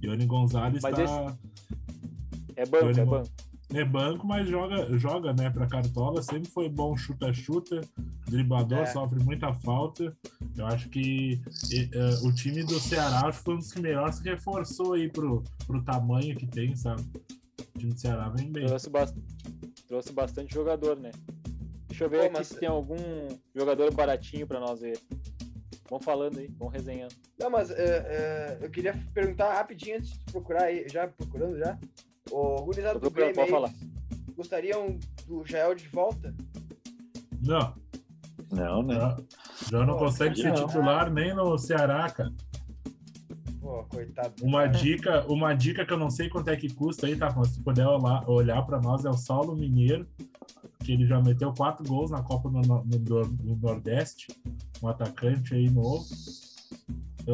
Ione 0.01 0.25
Gonzalez 0.25 0.81
Mas 0.81 0.95
tá 0.95 1.03
esse- 1.03 1.37
É 2.55 2.65
banco, 2.65 2.85
é 2.85 2.89
Ele- 2.91 3.05
banco. 3.05 3.29
É 3.73 3.85
banco, 3.85 4.27
mas 4.27 4.47
joga, 4.49 4.97
joga, 4.97 5.33
né, 5.33 5.49
pra 5.49 5.65
Cartola, 5.67 6.21
sempre 6.21 6.49
foi 6.49 6.67
bom 6.69 6.95
chuta-chuta, 6.97 7.81
driblador, 8.27 8.79
É. 8.79 8.85
sofre 8.87 9.23
muita 9.23 9.53
falta. 9.53 10.15
Eu 10.57 10.65
acho 10.65 10.89
que 10.89 11.39
e, 11.71 11.89
eh, 11.93 12.19
o 12.27 12.33
time 12.33 12.63
do 12.63 12.79
Ceará 12.79 13.27
acho 13.27 13.39
que 13.39 13.45
foi 13.45 13.55
um 13.55 13.57
dos 13.59 13.71
que 13.71 13.81
melhor 13.81 14.11
se 14.11 14.23
reforçou 14.23 14.93
aí 14.93 15.09
pro, 15.09 15.43
pro 15.65 15.81
tamanho 15.83 16.35
que 16.35 16.45
tem, 16.45 16.75
sabe? 16.75 17.01
O 17.75 17.79
time 17.79 17.93
do 17.93 17.99
Ceará 17.99 18.29
vem 18.29 18.51
bem. 18.51 18.65
Trouxe, 18.65 18.89
bas- 18.89 19.13
Trouxe 19.87 20.11
bastante 20.13 20.53
jogador, 20.53 20.97
né? 20.97 21.11
Deixa 21.87 22.05
eu 22.05 22.09
ver 22.09 22.19
Pô, 22.19 22.23
aqui 22.25 22.33
mas- 22.37 22.47
se 22.47 22.55
tem 22.59 22.69
algum 22.69 22.97
jogador 23.55 23.93
baratinho 23.93 24.47
pra 24.47 24.59
nós 24.59 24.79
ver. 24.81 24.97
Vamos 25.89 26.05
falando 26.05 26.39
aí, 26.39 26.47
vamos 26.57 26.73
resenhando. 26.73 27.13
Não, 27.37 27.49
mas 27.49 27.69
é, 27.69 27.83
é, 27.83 28.65
eu 28.65 28.69
queria 28.69 28.97
perguntar 29.13 29.53
rapidinho 29.55 29.97
antes 29.97 30.11
de 30.13 30.19
procurar 30.31 30.63
aí, 30.63 30.87
já 30.89 31.05
procurando 31.07 31.57
já. 31.57 31.77
O 32.31 32.63
gurizada 32.63 32.99
Tô 32.99 33.09
do 33.09 33.11
Grêmio 33.11 33.35
pode 33.35 33.53
aí, 33.53 33.73
gostariam 34.35 34.97
do 35.27 35.45
Jael 35.45 35.75
de 35.75 35.87
volta? 35.87 36.33
Não, 37.43 37.73
Não, 38.51 38.83
né? 38.83 38.95
já, 38.95 39.17
já 39.71 39.85
não 39.85 39.93
Pô, 39.95 40.05
consegue 40.05 40.35
ser 40.37 40.53
não. 40.53 40.67
titular 40.67 41.11
nem 41.11 41.33
no 41.35 41.57
Ceará, 41.57 42.09
cara. 42.09 42.31
Pô, 43.59 43.83
coitado. 43.85 44.33
Uma 44.41 44.65
dica, 44.67 45.25
uma 45.31 45.53
dica 45.53 45.85
que 45.85 45.93
eu 45.93 45.97
não 45.97 46.09
sei 46.09 46.29
quanto 46.29 46.49
é 46.49 46.55
que 46.55 46.73
custa 46.73 47.07
aí, 47.07 47.15
tá? 47.15 47.31
Mas 47.35 47.49
se 47.49 47.61
puder 47.61 47.85
olhar, 47.87 48.29
olhar 48.29 48.61
para 48.63 48.79
nós, 48.79 49.05
é 49.05 49.09
o 49.09 49.13
Saulo 49.13 49.55
Mineiro, 49.55 50.07
que 50.83 50.93
ele 50.93 51.05
já 51.05 51.21
meteu 51.21 51.53
quatro 51.53 51.85
gols 51.87 52.09
na 52.11 52.23
Copa 52.23 52.49
no, 52.49 52.61
no- 52.61 52.83
no 52.83 52.99
Nor- 52.99 53.31
no 53.43 53.55
Nordeste, 53.57 54.27
um 54.81 54.87
atacante 54.87 55.53
aí 55.53 55.69
novo. 55.69 56.05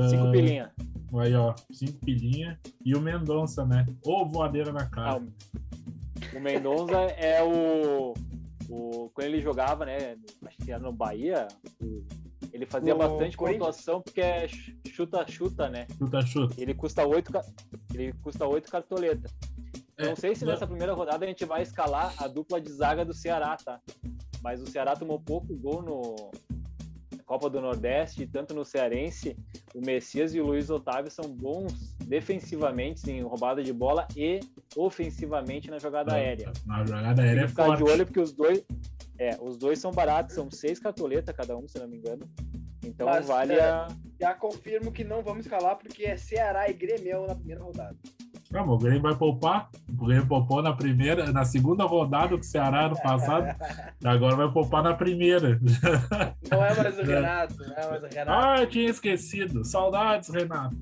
Cinco 0.09 0.31
pilinha. 0.31 0.71
Aí, 1.15 1.33
ó, 1.35 1.53
cinco 1.71 1.99
pilinha. 2.05 2.59
E 2.83 2.95
o 2.95 3.01
Mendonça, 3.01 3.65
né? 3.65 3.85
Ou 4.05 4.27
voadeira 4.27 4.71
na 4.71 4.81
Ah, 4.81 4.89
cara. 4.89 5.21
o- 5.21 6.37
o 6.37 6.39
Mendonça 6.41 6.95
é 7.17 7.41
o, 7.43 8.13
o. 8.69 9.09
Quando 9.13 9.27
ele 9.27 9.41
jogava, 9.41 9.85
né? 9.85 10.17
Acho 10.45 10.57
que 10.57 10.71
era 10.71 10.81
no 10.83 10.91
Bahia. 10.91 11.47
ele 12.53 12.65
fazia 12.65 12.95
O 12.95 12.97
bastante 12.97 13.37
pontuação 13.37 14.01
porque 14.01 14.21
é 14.21 14.47
ch- 14.47 14.75
chuta-chuta, 14.87 15.69
né? 15.69 15.85
Chuta, 15.97 16.21
chuta. 16.25 16.55
Ele 16.61 16.73
custa 16.73 17.05
oito, 17.05 17.31
ele 17.93 18.13
custa 18.23 18.47
oito 18.47 18.69
cartoleta. 18.71 19.29
É, 19.97 20.09
não 20.09 20.15
sei 20.15 20.35
se 20.35 20.43
não- 20.45 20.51
nessa 20.53 20.65
primeira 20.67 20.93
rodada 20.93 21.23
a 21.25 21.27
gente 21.27 21.45
vai 21.45 21.61
escalar 21.61 22.13
a 22.17 22.27
dupla 22.27 22.59
de 22.61 22.71
zaga 22.71 23.03
do 23.05 23.13
Ceará, 23.13 23.55
tá? 23.63 23.79
Mas 24.41 24.61
o 24.61 24.67
Ceará 24.67 24.95
tomou 24.95 25.19
pouco 25.19 25.55
gol 25.55 25.81
no 25.81 26.31
Copa 27.27 27.49
do 27.49 27.59
Nordeste, 27.59 28.25
tanto 28.25 28.53
no 28.53 28.63
Cearense, 28.63 29.37
o 29.75 29.85
Messias 29.85 30.33
e 30.33 30.39
o 30.39 30.45
Luiz 30.45 30.69
Otávio 30.69 31.11
são 31.11 31.29
bons 31.29 31.93
defensivamente 32.05 33.11
em 33.11 33.21
roubada 33.21 33.61
de 33.61 33.73
bola 33.73 34.07
e 34.15 34.39
ofensivamente 34.77 35.69
na 35.69 35.77
jogada 35.77 36.13
aérea. 36.13 36.53
Na 36.65 36.85
jogada 36.85 37.15
Tem 37.15 37.25
aérea 37.25 37.41
que 37.41 37.45
é 37.45 37.47
ficar 37.49 37.65
forte. 37.65 37.83
de 37.83 37.91
olho 37.91 38.05
porque 38.05 38.21
os 38.21 38.31
dois, 38.31 38.63
é, 39.19 39.37
os 39.41 39.57
dois 39.57 39.77
são 39.77 39.91
baratos, 39.91 40.35
são 40.35 40.49
seis 40.49 40.79
cartoletas 40.79 41.35
cada 41.35 41.57
um, 41.57 41.67
se 41.67 41.77
não 41.77 41.87
me 41.89 41.97
engano. 41.97 42.25
Então 42.81 43.05
Mas, 43.07 43.27
vale 43.27 43.53
é, 43.53 43.61
a 43.61 43.89
Já 44.19 44.33
confirmo 44.33 44.89
que 44.89 45.03
não 45.03 45.21
vamos 45.21 45.45
escalar 45.45 45.75
porque 45.75 46.05
é 46.05 46.15
Ceará 46.15 46.69
e 46.69 46.73
Grêmio 46.73 47.27
na 47.27 47.35
primeira 47.35 47.61
rodada. 47.61 47.97
Ah, 48.53 48.63
o 48.63 48.77
Grêmio 48.77 49.01
vai 49.01 49.15
poupar. 49.15 49.69
O 49.89 50.05
Grêmio 50.05 50.25
poupou 50.27 50.61
na 50.61 50.73
primeira, 50.73 51.31
na 51.33 51.43
segunda 51.43 51.83
rodada 51.83 52.37
do 52.37 52.43
Ceará 52.43 52.87
no 52.87 52.95
passado. 53.01 53.45
Agora 54.05 54.35
vai 54.37 54.51
poupar 54.51 54.81
na 54.83 54.93
primeira. 54.93 55.59
Não 56.49 56.63
é 56.65 56.75
mais 56.75 56.97
o 56.97 57.03
Renato, 57.03 57.57
não 57.57 57.75
é 57.75 57.89
mais 57.89 58.03
o 58.03 58.07
Renato. 58.07 58.31
Ah, 58.31 58.61
eu 58.61 58.67
tinha 58.69 58.89
esquecido. 58.89 59.65
Saudades, 59.65 60.29
Renato. 60.29 60.75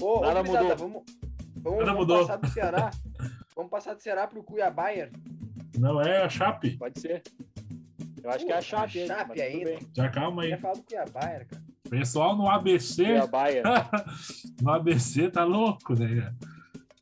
Ô, 0.00 0.18
ô, 0.18 0.20
Nada 0.22 0.42
mudou. 0.42 0.76
vamos, 0.76 1.02
vamos, 1.56 1.78
Nada 1.78 1.92
vamos 1.92 1.98
mudou. 2.00 2.20
passar 2.26 2.36
do 2.38 2.48
Ceará. 2.48 2.90
vamos 3.54 3.70
passar 3.70 3.94
do 3.94 4.02
Ceará 4.02 4.26
pro 4.26 4.42
Cuiabá. 4.42 4.86
Não 5.78 6.00
é 6.00 6.22
a 6.22 6.28
Chape? 6.28 6.76
Pode 6.78 6.98
ser. 7.00 7.22
Eu 8.22 8.30
acho 8.30 8.46
que 8.46 8.52
é 8.52 8.56
a 8.56 8.60
Chape, 8.62 9.02
a 9.02 9.06
Chape 9.06 9.42
ainda. 9.42 9.78
Já 9.94 10.08
calma 10.08 10.42
Eu 10.42 10.46
aí. 10.46 10.50
ia 10.52 10.58
falar 10.58 10.74
do 10.74 10.82
Cuiabá, 10.82 11.20
cara. 11.20 11.46
Pessoal 11.98 12.36
no 12.36 12.48
ABC. 12.48 13.16
A 13.16 13.26
Baia. 13.26 13.62
no 14.60 14.70
ABC 14.70 15.30
tá 15.30 15.44
louco, 15.44 15.94
né? 15.94 16.34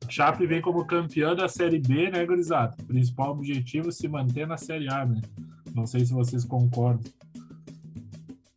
Chape 0.08 0.46
vem 0.46 0.60
como 0.60 0.84
campeã 0.86 1.34
da 1.34 1.48
Série 1.48 1.78
B, 1.78 2.10
né, 2.10 2.24
gurizada? 2.26 2.76
Principal 2.86 3.30
objetivo 3.32 3.88
é 3.88 3.92
se 3.92 4.06
manter 4.08 4.46
na 4.46 4.56
Série 4.56 4.92
A, 4.92 5.06
né? 5.06 5.20
Não 5.74 5.86
sei 5.86 6.04
se 6.04 6.12
vocês 6.12 6.44
concordam. 6.44 7.10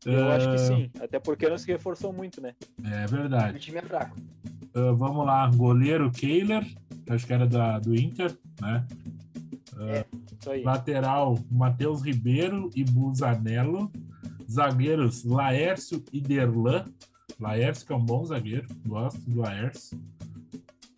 Eu 0.05 0.29
acho 0.31 0.47
que 0.49 0.55
Ah, 0.55 0.57
sim. 0.57 0.91
Até 0.99 1.19
porque 1.19 1.47
não 1.47 1.57
se 1.57 1.67
reforçou 1.67 2.11
muito, 2.11 2.41
né? 2.41 2.53
É 2.83 3.05
O 3.05 3.09
verdade. 3.09 3.59
time 3.59 3.77
é 3.77 3.81
fraco. 3.81 4.17
Ah, 4.73 4.91
vamos 4.91 5.25
lá, 5.25 5.49
goleiro 5.55 6.11
Kehler, 6.11 6.65
acho 7.09 7.25
que 7.25 7.33
era 7.33 7.47
da, 7.47 7.79
do 7.79 7.95
Inter, 7.95 8.37
né? 8.61 8.85
Isso 10.39 10.51
aí. 10.51 10.61
Lateral, 10.63 11.39
Matheus 11.49 12.01
Ribeiro 12.01 12.69
e 12.75 12.83
Busanello. 12.83 13.91
Zagueiros, 14.49 15.23
Laércio 15.23 16.03
e 16.11 16.21
Derlan. 16.21 16.85
Laércio, 17.39 17.85
que 17.85 17.91
é 17.91 17.95
um 17.95 18.05
bom 18.05 18.23
zagueiro, 18.25 18.67
gosto 18.87 19.19
do 19.29 19.41
Laércio. 19.41 19.99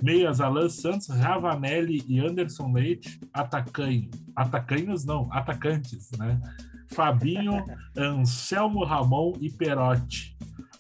Meias, 0.01 0.39
Alan 0.39 0.69
Santos, 0.69 1.07
Ravanelli 1.07 2.03
e 2.07 2.19
Anderson 2.19 2.71
Leite. 2.71 3.19
Atacanho. 3.33 4.09
Atacanhos 4.35 5.03
não, 5.03 5.27
atacantes, 5.33 6.11
né? 6.17 6.39
Fabinho, 6.89 7.65
Anselmo 7.97 8.83
Ramon 8.83 9.33
e 9.41 9.49
Perotti. 9.51 10.37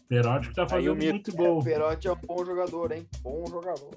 Perotti 0.07 0.49
que 0.49 0.55
tá 0.55 0.67
fazendo 0.67 0.95
muito 0.95 1.31
O 1.31 1.35
gol. 1.35 1.63
Perotti 1.63 2.07
é 2.07 2.13
um 2.13 2.17
bom 2.27 2.45
jogador, 2.45 2.91
hein? 2.91 3.07
Bom 3.21 3.43
jogador. 3.47 3.95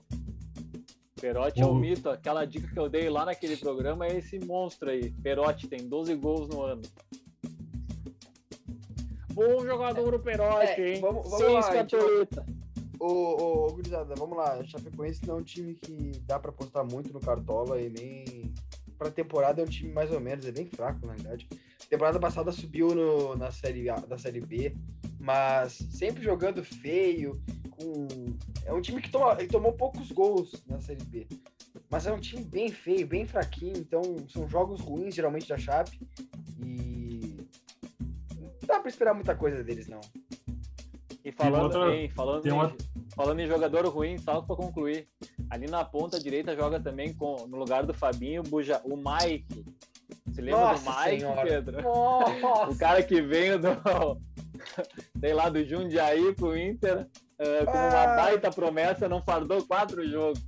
Perotti 1.20 1.60
é 1.60 1.66
O- 1.66 1.72
um 1.72 1.74
mito. 1.78 2.08
Aquela 2.08 2.44
dica 2.46 2.66
que 2.66 2.78
eu 2.78 2.88
dei 2.88 3.08
lá 3.10 3.26
naquele 3.26 3.56
programa 3.56 4.06
é 4.06 4.16
esse 4.18 4.38
monstro 4.44 4.88
aí. 4.90 5.10
Perotti 5.22 5.68
tem 5.68 5.86
12 5.86 6.14
gols 6.16 6.48
no 6.48 6.62
ano. 6.62 6.82
Bom 9.32 9.64
jogador 9.64 10.14
o 10.14 10.18
Perotti, 10.18 10.80
É, 10.80 10.94
hein? 10.94 11.00
vamos- 11.00 11.30
vamos 11.30 11.38
Seis 11.38 11.52
lá, 11.52 11.58
a 11.58 11.62
gente 11.76 11.96
vai- 11.96 12.00
cartoletas. 12.00 12.44
Ô, 12.98 13.06
ô, 13.06 13.66
ô, 13.66 13.72
gurizada, 13.72 14.14
vamos 14.14 14.36
lá. 14.36 14.62
Chapecoense 14.64 15.26
não 15.26 15.36
é 15.36 15.38
um 15.38 15.42
time 15.42 15.74
que 15.74 16.12
dá 16.26 16.38
pra 16.38 16.50
apostar 16.50 16.84
muito 16.84 17.12
no 17.12 17.20
Cartola 17.20 17.80
e 17.80 17.88
nem. 17.88 18.52
Pra 18.98 19.10
temporada 19.10 19.62
é 19.62 19.64
um 19.64 19.68
time 19.68 19.90
mais 19.90 20.10
ou 20.10 20.20
menos, 20.20 20.44
é 20.46 20.52
bem 20.52 20.66
fraco, 20.66 21.06
na 21.06 21.14
verdade. 21.14 21.48
Temporada 21.88 22.20
passada 22.20 22.52
subiu 22.52 22.94
no, 22.94 23.34
na 23.36 23.50
série 23.50 23.88
A, 23.88 23.94
da 23.96 24.18
Série 24.18 24.42
B, 24.42 24.74
mas 25.18 25.72
sempre 25.90 26.22
jogando 26.22 26.62
feio, 26.62 27.40
com. 27.70 28.06
É 28.66 28.74
um 28.74 28.82
time 28.82 29.00
que 29.00 29.10
toma, 29.10 29.34
tomou 29.46 29.72
poucos 29.72 30.12
gols 30.12 30.52
na 30.68 30.78
Série 30.80 31.02
B. 31.04 31.26
Mas 31.88 32.06
é 32.06 32.12
um 32.12 32.20
time 32.20 32.44
bem 32.44 32.68
feio, 32.70 33.06
bem 33.06 33.24
fraquinho, 33.24 33.78
então 33.78 34.02
são 34.28 34.46
jogos 34.46 34.80
ruins, 34.82 35.14
geralmente, 35.14 35.48
da 35.48 35.56
Chape. 35.56 35.98
E. 36.62 36.99
Não 38.70 38.76
dá 38.76 38.80
pra 38.82 38.88
esperar 38.88 39.14
muita 39.14 39.34
coisa 39.34 39.64
deles, 39.64 39.88
não. 39.88 40.00
E 41.24 41.32
falando, 41.32 41.62
outra- 41.64 41.94
em, 41.96 42.08
falando, 42.08 42.46
em, 42.46 42.52
uma- 42.52 42.72
falando 43.16 43.40
em 43.40 43.46
jogador 43.48 43.84
ruim, 43.88 44.16
só 44.16 44.40
pra 44.40 44.54
concluir. 44.54 45.08
Ali 45.50 45.66
na 45.68 45.84
ponta 45.84 46.20
direita 46.20 46.54
joga 46.54 46.78
também 46.78 47.12
com, 47.12 47.46
no 47.48 47.56
lugar 47.58 47.84
do 47.84 47.92
Fabinho 47.92 48.42
Buja, 48.44 48.80
o 48.84 48.96
Mike. 48.96 49.64
Você 50.26 50.40
lembra 50.40 50.60
Nossa 50.60 50.84
do 50.90 50.96
Mike, 50.98 51.20
Senhora. 51.20 51.42
Pedro? 51.42 51.82
Nossa! 51.82 52.70
O 52.70 52.78
cara 52.78 53.02
que 53.02 53.20
veio 53.20 53.58
do. 53.58 53.68
Sei 55.18 55.34
lá, 55.34 55.48
do 55.48 55.64
Jundiaí 55.66 56.32
pro 56.34 56.56
Inter, 56.56 57.08
eh, 57.38 57.64
com 57.64 57.72
uma 57.72 58.02
Ah. 58.02 58.16
baita 58.16 58.50
promessa, 58.50 59.08
não 59.08 59.20
fardou 59.20 59.66
quatro 59.66 60.06
jogos. 60.08 60.40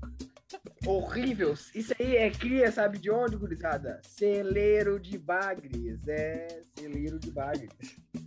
Horrível. 0.87 1.55
Isso 1.75 1.95
aí 1.99 2.17
é 2.17 2.31
cria, 2.31 2.71
sabe 2.73 2.99
de 2.99 3.11
onde, 3.11 3.37
gurizada? 3.37 4.01
Celeiro 4.03 4.99
de 4.99 5.19
bagres. 5.19 6.07
É, 6.09 6.63
celeiro 6.75 7.19
de 7.19 7.31
bagres. 7.31 7.71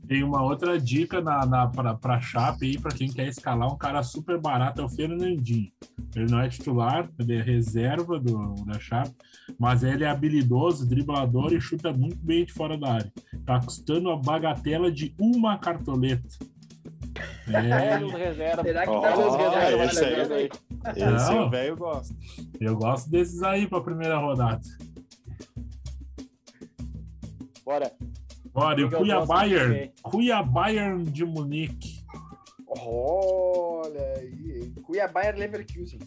Tem 0.07 0.23
uma 0.23 0.43
outra 0.43 0.79
dica 0.79 1.21
na, 1.21 1.45
na, 1.45 1.67
pra, 1.67 1.95
pra 1.95 2.21
Chape 2.21 2.65
aí, 2.65 2.79
pra 2.79 2.91
quem 2.91 3.11
quer 3.11 3.27
escalar 3.27 3.71
um 3.71 3.77
cara 3.77 4.03
super 4.03 4.39
barato, 4.39 4.81
é 4.81 4.85
o 4.85 4.89
Fernandinho. 4.89 5.71
Ele 6.15 6.31
não 6.31 6.39
é 6.39 6.47
titular, 6.47 7.09
ele 7.19 7.35
é 7.35 7.41
reserva 7.41 8.19
do, 8.19 8.55
da 8.65 8.79
Chape, 8.79 9.13
mas 9.59 9.83
ele 9.83 10.03
é 10.03 10.07
habilidoso, 10.07 10.87
driblador 10.87 11.53
e 11.53 11.59
chuta 11.59 11.91
muito 11.91 12.17
bem 12.17 12.45
de 12.45 12.53
fora 12.53 12.77
da 12.77 12.93
área. 12.93 13.13
Tá 13.45 13.59
custando 13.59 14.09
a 14.09 14.17
bagatela 14.17 14.91
de 14.91 15.13
uma 15.19 15.57
cartoleta. 15.57 16.27
É, 17.47 17.99
É. 18.39 18.63
Será 18.63 18.85
que 18.85 19.01
tá 19.01 19.15
nos 19.15 19.35
reserva 19.77 20.35
aí? 20.35 20.49
Esse 20.91 21.31
Não. 21.31 21.47
o 21.47 21.49
velho 21.49 21.77
gosta. 21.77 22.15
eu 22.59 22.75
gosto 22.75 23.09
desses 23.09 23.41
aí 23.41 23.67
pra 23.67 23.81
primeira 23.81 24.17
rodada. 24.17 24.61
Bora. 27.65 27.91
Olha, 28.53 28.81
e 28.81 28.83
o? 28.85 28.89
Cuiabá 30.03 30.43
Bayern 30.43 31.03
de 31.03 31.25
Munique. 31.25 32.05
Olha 32.67 34.13
aí. 34.17 34.71
e 35.35 35.39
Leverkusen. 35.39 35.99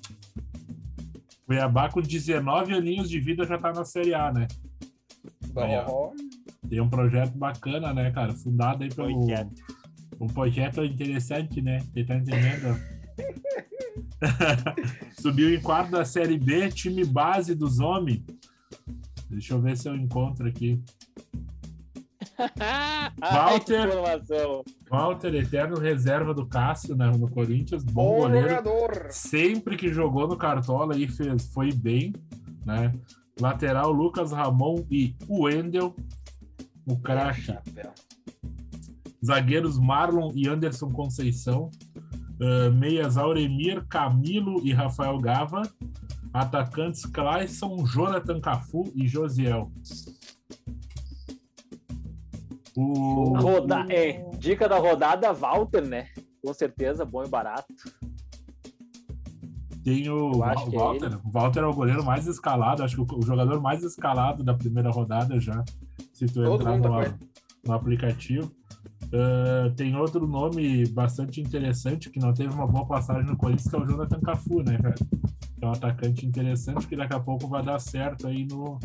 Cuiabá 1.46 1.90
com 1.90 2.00
19 2.00 2.74
aninhos 2.74 3.08
de 3.10 3.18
vida 3.18 3.44
já 3.44 3.58
tá 3.58 3.72
na 3.72 3.84
Série 3.84 4.14
A, 4.14 4.32
né? 4.32 4.46
Aí, 5.56 5.76
ó. 5.86 6.10
Tem 6.68 6.80
um 6.80 6.88
projeto 6.88 7.36
bacana, 7.36 7.92
né, 7.92 8.10
cara? 8.10 8.34
Fundado 8.34 8.84
aí 8.84 8.90
pelo. 8.90 9.26
Um 10.20 10.26
projeto 10.26 10.84
interessante, 10.84 11.60
né? 11.60 11.78
Você 11.78 12.04
tá 12.04 12.16
entendendo? 12.16 12.78
Subiu 15.20 15.54
em 15.54 15.60
quarto 15.60 15.90
da 15.90 16.04
Série 16.04 16.38
B, 16.38 16.68
time 16.70 17.04
base 17.04 17.54
dos 17.54 17.78
homens. 17.78 18.24
Deixa 19.30 19.54
eu 19.54 19.60
ver 19.60 19.76
se 19.76 19.88
eu 19.88 19.94
encontro 19.94 20.48
aqui. 20.48 20.82
Walter. 23.20 23.88
Walter, 24.88 25.34
eterno 25.34 25.78
reserva 25.78 26.32
do 26.32 26.46
Cássio 26.46 26.96
né, 26.96 27.10
no 27.10 27.28
Corinthians, 27.28 27.84
bom, 27.84 27.92
bom 27.92 28.18
goleiro. 28.20 28.48
jogador. 28.48 29.06
Sempre 29.10 29.76
que 29.76 29.92
jogou 29.92 30.26
no 30.28 30.36
Cartola 30.36 30.94
aí 30.94 31.08
fez, 31.08 31.52
foi 31.52 31.72
bem, 31.72 32.12
né? 32.64 32.92
Lateral 33.40 33.92
Lucas 33.92 34.32
Ramon 34.32 34.84
e 34.90 35.14
o 35.28 35.44
Wendel, 35.44 35.94
o 36.86 36.98
craque. 36.98 37.42
Chapéu. 37.42 37.92
Zagueiros 39.24 39.78
Marlon 39.78 40.32
e 40.34 40.48
Anderson 40.48 40.90
Conceição. 40.90 41.70
Ah, 42.40 42.70
meias 42.70 43.16
Auremir, 43.16 43.84
Camilo 43.86 44.64
e 44.64 44.72
Rafael 44.72 45.18
Gava. 45.18 45.62
Atacantes 46.32 47.06
Clayson, 47.06 47.84
Jonathan 47.86 48.40
Cafu 48.40 48.92
e 48.94 49.08
Josiel. 49.08 49.72
O, 52.76 53.36
Roda... 53.38 53.86
É, 53.88 54.24
dica 54.38 54.68
da 54.68 54.78
rodada, 54.78 55.32
Walter, 55.32 55.84
né? 55.84 56.08
Com 56.44 56.54
certeza, 56.54 57.04
bom 57.04 57.24
e 57.24 57.28
barato. 57.28 57.74
tem 59.82 60.08
o 60.10 60.32
Val- 60.32 60.68
é 60.72 60.76
Walter. 60.76 61.20
O 61.26 61.30
Walter 61.30 61.60
é 61.60 61.66
o 61.66 61.72
goleiro 61.72 62.04
mais 62.04 62.26
escalado, 62.26 62.84
acho 62.84 62.94
que 63.04 63.14
o, 63.14 63.22
jogador 63.22 63.60
mais 63.60 63.82
escalado 63.82 64.44
da 64.44 64.54
primeira 64.54 64.90
rodada 64.90 65.40
já. 65.40 65.64
Se 66.12 66.26
tu 66.26 66.44
Todo 66.44 66.70
entrar 66.72 66.80
tá 66.80 67.10
no, 67.10 67.18
no 67.66 67.72
aplicativo. 67.72 68.52
Ah, 69.12 69.72
tem 69.74 69.96
outro 69.96 70.26
nome 70.26 70.86
bastante 70.88 71.40
interessante 71.40 72.10
que 72.10 72.18
não 72.18 72.32
teve 72.34 72.52
uma 72.52 72.66
boa 72.66 72.86
passagem 72.86 73.24
no 73.24 73.36
Corinthians, 73.36 73.68
que 73.68 73.76
é 73.76 73.78
o 73.78 73.86
Jonathan 73.86 74.20
Cafu, 74.20 74.62
né, 74.62 74.78
cara? 74.78 74.94
É 75.60 75.66
um 75.66 75.72
atacante 75.72 76.26
interessante 76.26 76.86
que 76.86 76.94
daqui 76.96 77.14
a 77.14 77.20
pouco 77.20 77.48
vai 77.48 77.64
dar 77.64 77.78
certo 77.78 78.26
aí 78.26 78.46
no. 78.46 78.78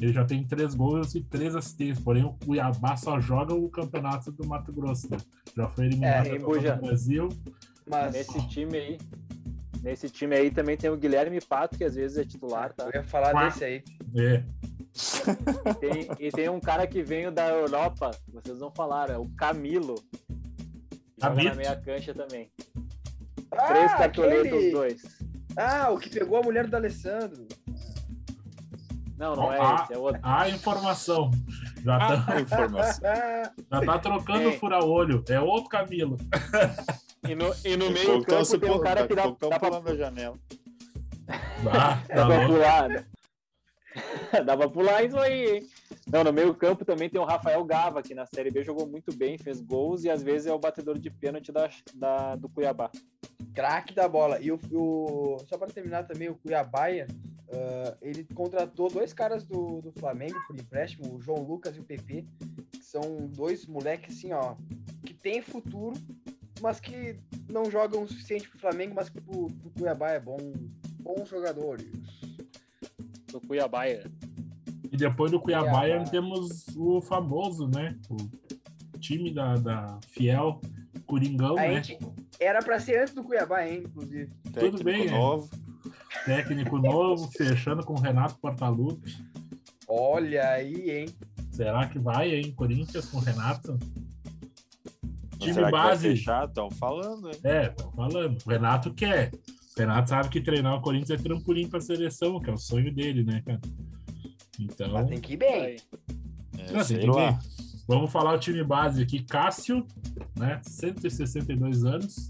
Ele 0.00 0.12
já 0.12 0.24
tem 0.24 0.44
três 0.44 0.74
gols 0.74 1.14
e 1.14 1.22
três 1.22 1.56
assistências, 1.56 1.98
porém 1.98 2.24
o 2.24 2.32
Cuiabá 2.44 2.96
só 2.96 3.18
joga 3.18 3.54
o 3.54 3.68
campeonato 3.68 4.30
do 4.30 4.46
Mato 4.46 4.72
Grosso. 4.72 5.10
Né? 5.10 5.16
Já 5.56 5.68
foi 5.68 5.86
eliminado 5.86 6.26
É, 6.26 6.38
do 6.38 6.80
Brasil. 6.80 7.28
Mas 7.88 8.12
Nesse 8.12 8.48
time 8.48 8.76
aí. 8.78 8.98
Nesse 9.82 10.10
time 10.10 10.36
aí 10.36 10.50
também 10.50 10.76
tem 10.76 10.90
o 10.90 10.96
Guilherme 10.96 11.40
Pato, 11.40 11.76
que 11.78 11.84
às 11.84 11.94
vezes 11.94 12.18
é 12.18 12.24
titular, 12.24 12.72
tá? 12.74 12.84
eu 12.84 13.00
ia 13.00 13.04
falar 13.04 13.30
Quá. 13.32 13.44
desse 13.48 13.64
aí. 13.64 13.82
É, 14.16 14.44
Tem- 15.80 16.08
e 16.18 16.30
tem 16.30 16.48
um 16.48 16.60
cara 16.60 16.86
que 16.86 17.02
veio 17.02 17.30
da 17.30 17.48
Europa, 17.48 18.10
vocês 18.28 18.58
não 18.58 18.70
falaram, 18.70 19.14
é 19.14 19.18
o 19.18 19.28
Camilo. 19.30 19.94
Joga 21.20 21.34
Camilo? 21.34 21.48
na 21.50 21.54
meia 21.54 21.76
cancha 21.76 22.14
também. 22.14 22.50
Ah, 23.52 23.66
Três 23.66 23.92
cartoletas 23.94 24.46
os 24.46 24.48
aquele... 24.52 24.70
dois. 24.72 25.02
Ah, 25.56 25.90
o 25.90 25.98
que 25.98 26.10
pegou 26.10 26.38
a 26.38 26.42
mulher 26.42 26.66
do 26.66 26.76
Alessandro. 26.76 27.46
Não, 29.16 29.34
não 29.34 29.52
é 29.52 29.58
Ah, 29.60 29.80
esse, 29.82 29.94
é 29.94 29.98
outro. 29.98 30.20
a 30.22 30.48
informação. 30.48 31.30
Já 31.84 31.98
tá, 31.98 32.24
A 32.34 32.40
informação. 32.40 33.10
Ah, 33.10 33.52
já 33.72 33.80
tá 33.86 33.98
trocando 33.98 34.42
É. 34.42 34.46
o 34.48 34.58
fura-olho. 34.58 35.24
É 35.28 35.40
outro 35.40 35.68
Camilo. 35.68 36.16
E 37.26 37.34
no, 37.34 37.52
e 37.64 37.76
no 37.76 37.86
a 37.86 37.90
meio 37.90 38.06
tão 38.06 38.22
campo 38.22 38.58
tem 38.58 38.70
um 38.70 38.78
cara 38.80 39.00
daqui 39.02 39.14
que 39.14 39.20
a 39.20 39.24
dá, 39.26 39.30
dá, 39.48 39.58
pra, 39.58 39.70
pulando 39.70 39.88
a 39.90 39.96
janela. 39.96 40.36
Ah, 41.28 42.00
dá 42.06 42.06
tá 42.14 42.26
pra 42.26 42.46
pular. 42.46 43.04
dá 44.44 44.56
pra 44.56 44.68
pular 44.68 45.02
isso 45.04 45.18
aí, 45.18 45.56
hein? 45.56 45.66
Não, 46.10 46.24
no 46.24 46.32
meio 46.32 46.54
campo 46.54 46.84
também 46.84 47.08
tem 47.10 47.20
o 47.20 47.24
Rafael 47.24 47.64
Gava, 47.64 48.02
que 48.02 48.14
na 48.14 48.24
Série 48.26 48.50
B 48.50 48.62
jogou 48.64 48.86
muito 48.86 49.14
bem, 49.14 49.36
fez 49.38 49.60
gols 49.60 50.04
e 50.04 50.10
às 50.10 50.22
vezes 50.22 50.46
é 50.46 50.52
o 50.52 50.58
batedor 50.58 50.98
de 50.98 51.10
pênalti 51.10 51.52
da, 51.52 51.68
da- 51.94 52.36
do 52.36 52.48
Cuiabá. 52.48 52.90
craque 53.54 53.94
da 53.94 54.08
bola. 54.08 54.40
E 54.40 54.50
o, 54.50 54.58
o- 54.72 55.36
só 55.46 55.58
para 55.58 55.68
terminar 55.68 56.04
também, 56.06 56.28
o 56.28 56.34
Cuiabá, 56.36 56.86
ah, 57.50 57.96
ele 58.00 58.24
contratou 58.34 58.88
dois 58.90 59.12
caras 59.12 59.46
do, 59.46 59.80
do 59.82 59.92
Flamengo 59.92 60.38
por 60.46 60.56
empréstimo, 60.58 61.14
o 61.14 61.20
João 61.20 61.42
Lucas 61.42 61.76
e 61.76 61.80
o 61.80 61.84
PP, 61.84 62.24
que 62.72 62.84
são 62.84 63.00
dois 63.28 63.66
moleques 63.66 64.16
assim, 64.16 64.32
ó, 64.32 64.54
que 65.04 65.12
tem 65.14 65.42
futuro, 65.42 65.96
mas 66.60 66.80
que 66.80 67.18
não 67.50 67.70
jogam 67.70 68.02
o 68.02 68.08
suficiente 68.08 68.48
pro 68.48 68.58
Flamengo, 68.58 68.94
mas 68.94 69.08
que 69.08 69.20
pro, 69.20 69.46
pro 69.46 69.70
Cuiabá 69.70 70.10
é 70.10 70.20
bom, 70.20 70.36
bons 71.00 71.28
jogadores. 71.28 72.17
Do 73.32 73.40
Cuiabá. 73.40 73.86
é. 73.86 74.04
E 74.90 74.96
depois 74.96 75.30
do 75.30 75.40
Cuiabá 75.40 75.80
Cuiabá. 75.80 76.04
temos 76.10 76.64
o 76.76 77.00
famoso, 77.02 77.68
né? 77.68 77.96
O 78.10 78.98
time 78.98 79.30
da, 79.32 79.54
da 79.54 79.98
Fiel, 80.08 80.60
Coringão, 81.06 81.58
A 81.58 81.62
né? 81.62 81.82
gente 81.82 81.98
era 82.40 82.60
para 82.60 82.78
ser 82.80 83.00
antes 83.02 83.14
do 83.14 83.22
Cuiabá, 83.22 83.66
hein, 83.66 83.82
inclusive. 83.86 84.30
Técnico 84.52 84.84
bem, 84.84 85.06
é. 85.06 85.10
novo. 85.10 85.50
Técnico 86.24 86.78
novo, 86.78 87.30
fechando 87.36 87.84
com 87.84 87.94
o 87.94 88.00
Renato 88.00 88.38
Portaluppi. 88.38 89.16
Olha 89.86 90.50
aí, 90.50 90.90
hein? 90.90 91.06
Será 91.50 91.86
que 91.88 91.98
vai, 91.98 92.34
hein? 92.34 92.52
Corinthians 92.52 93.06
com 93.06 93.18
o 93.18 93.20
Renato? 93.20 93.78
Time 95.38 95.70
base. 95.70 96.12
Estão 96.12 96.70
falando, 96.70 97.28
hein? 97.30 97.38
É, 97.44 97.68
tô 97.68 97.90
falando. 97.92 98.36
O 98.44 98.50
Renato 98.50 98.92
quer. 98.92 99.30
O 99.78 99.80
Renato 99.80 100.10
sabe 100.10 100.28
que 100.28 100.40
treinar 100.40 100.74
o 100.74 100.80
Corinthians 100.80 101.20
é 101.20 101.22
trampolim 101.22 101.68
pra 101.68 101.80
seleção, 101.80 102.40
que 102.40 102.50
é 102.50 102.52
o 102.52 102.58
sonho 102.58 102.92
dele, 102.92 103.22
né, 103.22 103.40
cara? 103.46 103.60
Então, 104.58 104.92
Mas 104.92 105.08
tem 105.08 105.20
que 105.20 105.34
ir 105.34 105.36
bem. 105.36 105.76
É, 106.58 106.72
Não, 106.72 106.82
sei 106.82 106.98
tem 106.98 107.08
que 107.08 107.16
lá. 107.16 107.30
ver. 107.30 107.38
vamos 107.86 108.10
falar 108.10 108.34
o 108.34 108.38
time 108.40 108.64
base 108.64 109.00
aqui. 109.00 109.22
Cássio, 109.22 109.86
né? 110.36 110.60
162 110.64 111.84
anos. 111.84 112.28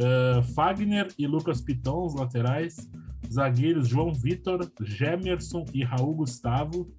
Uh, 0.00 0.42
Fagner 0.54 1.08
e 1.18 1.26
Lucas 1.26 1.60
Piton, 1.60 2.06
os 2.06 2.14
laterais. 2.14 2.88
Zagueiros 3.30 3.88
João 3.88 4.14
Vitor, 4.14 4.66
Gemerson 4.82 5.66
e 5.74 5.84
Raul 5.84 6.14
Gustavo. 6.14 6.90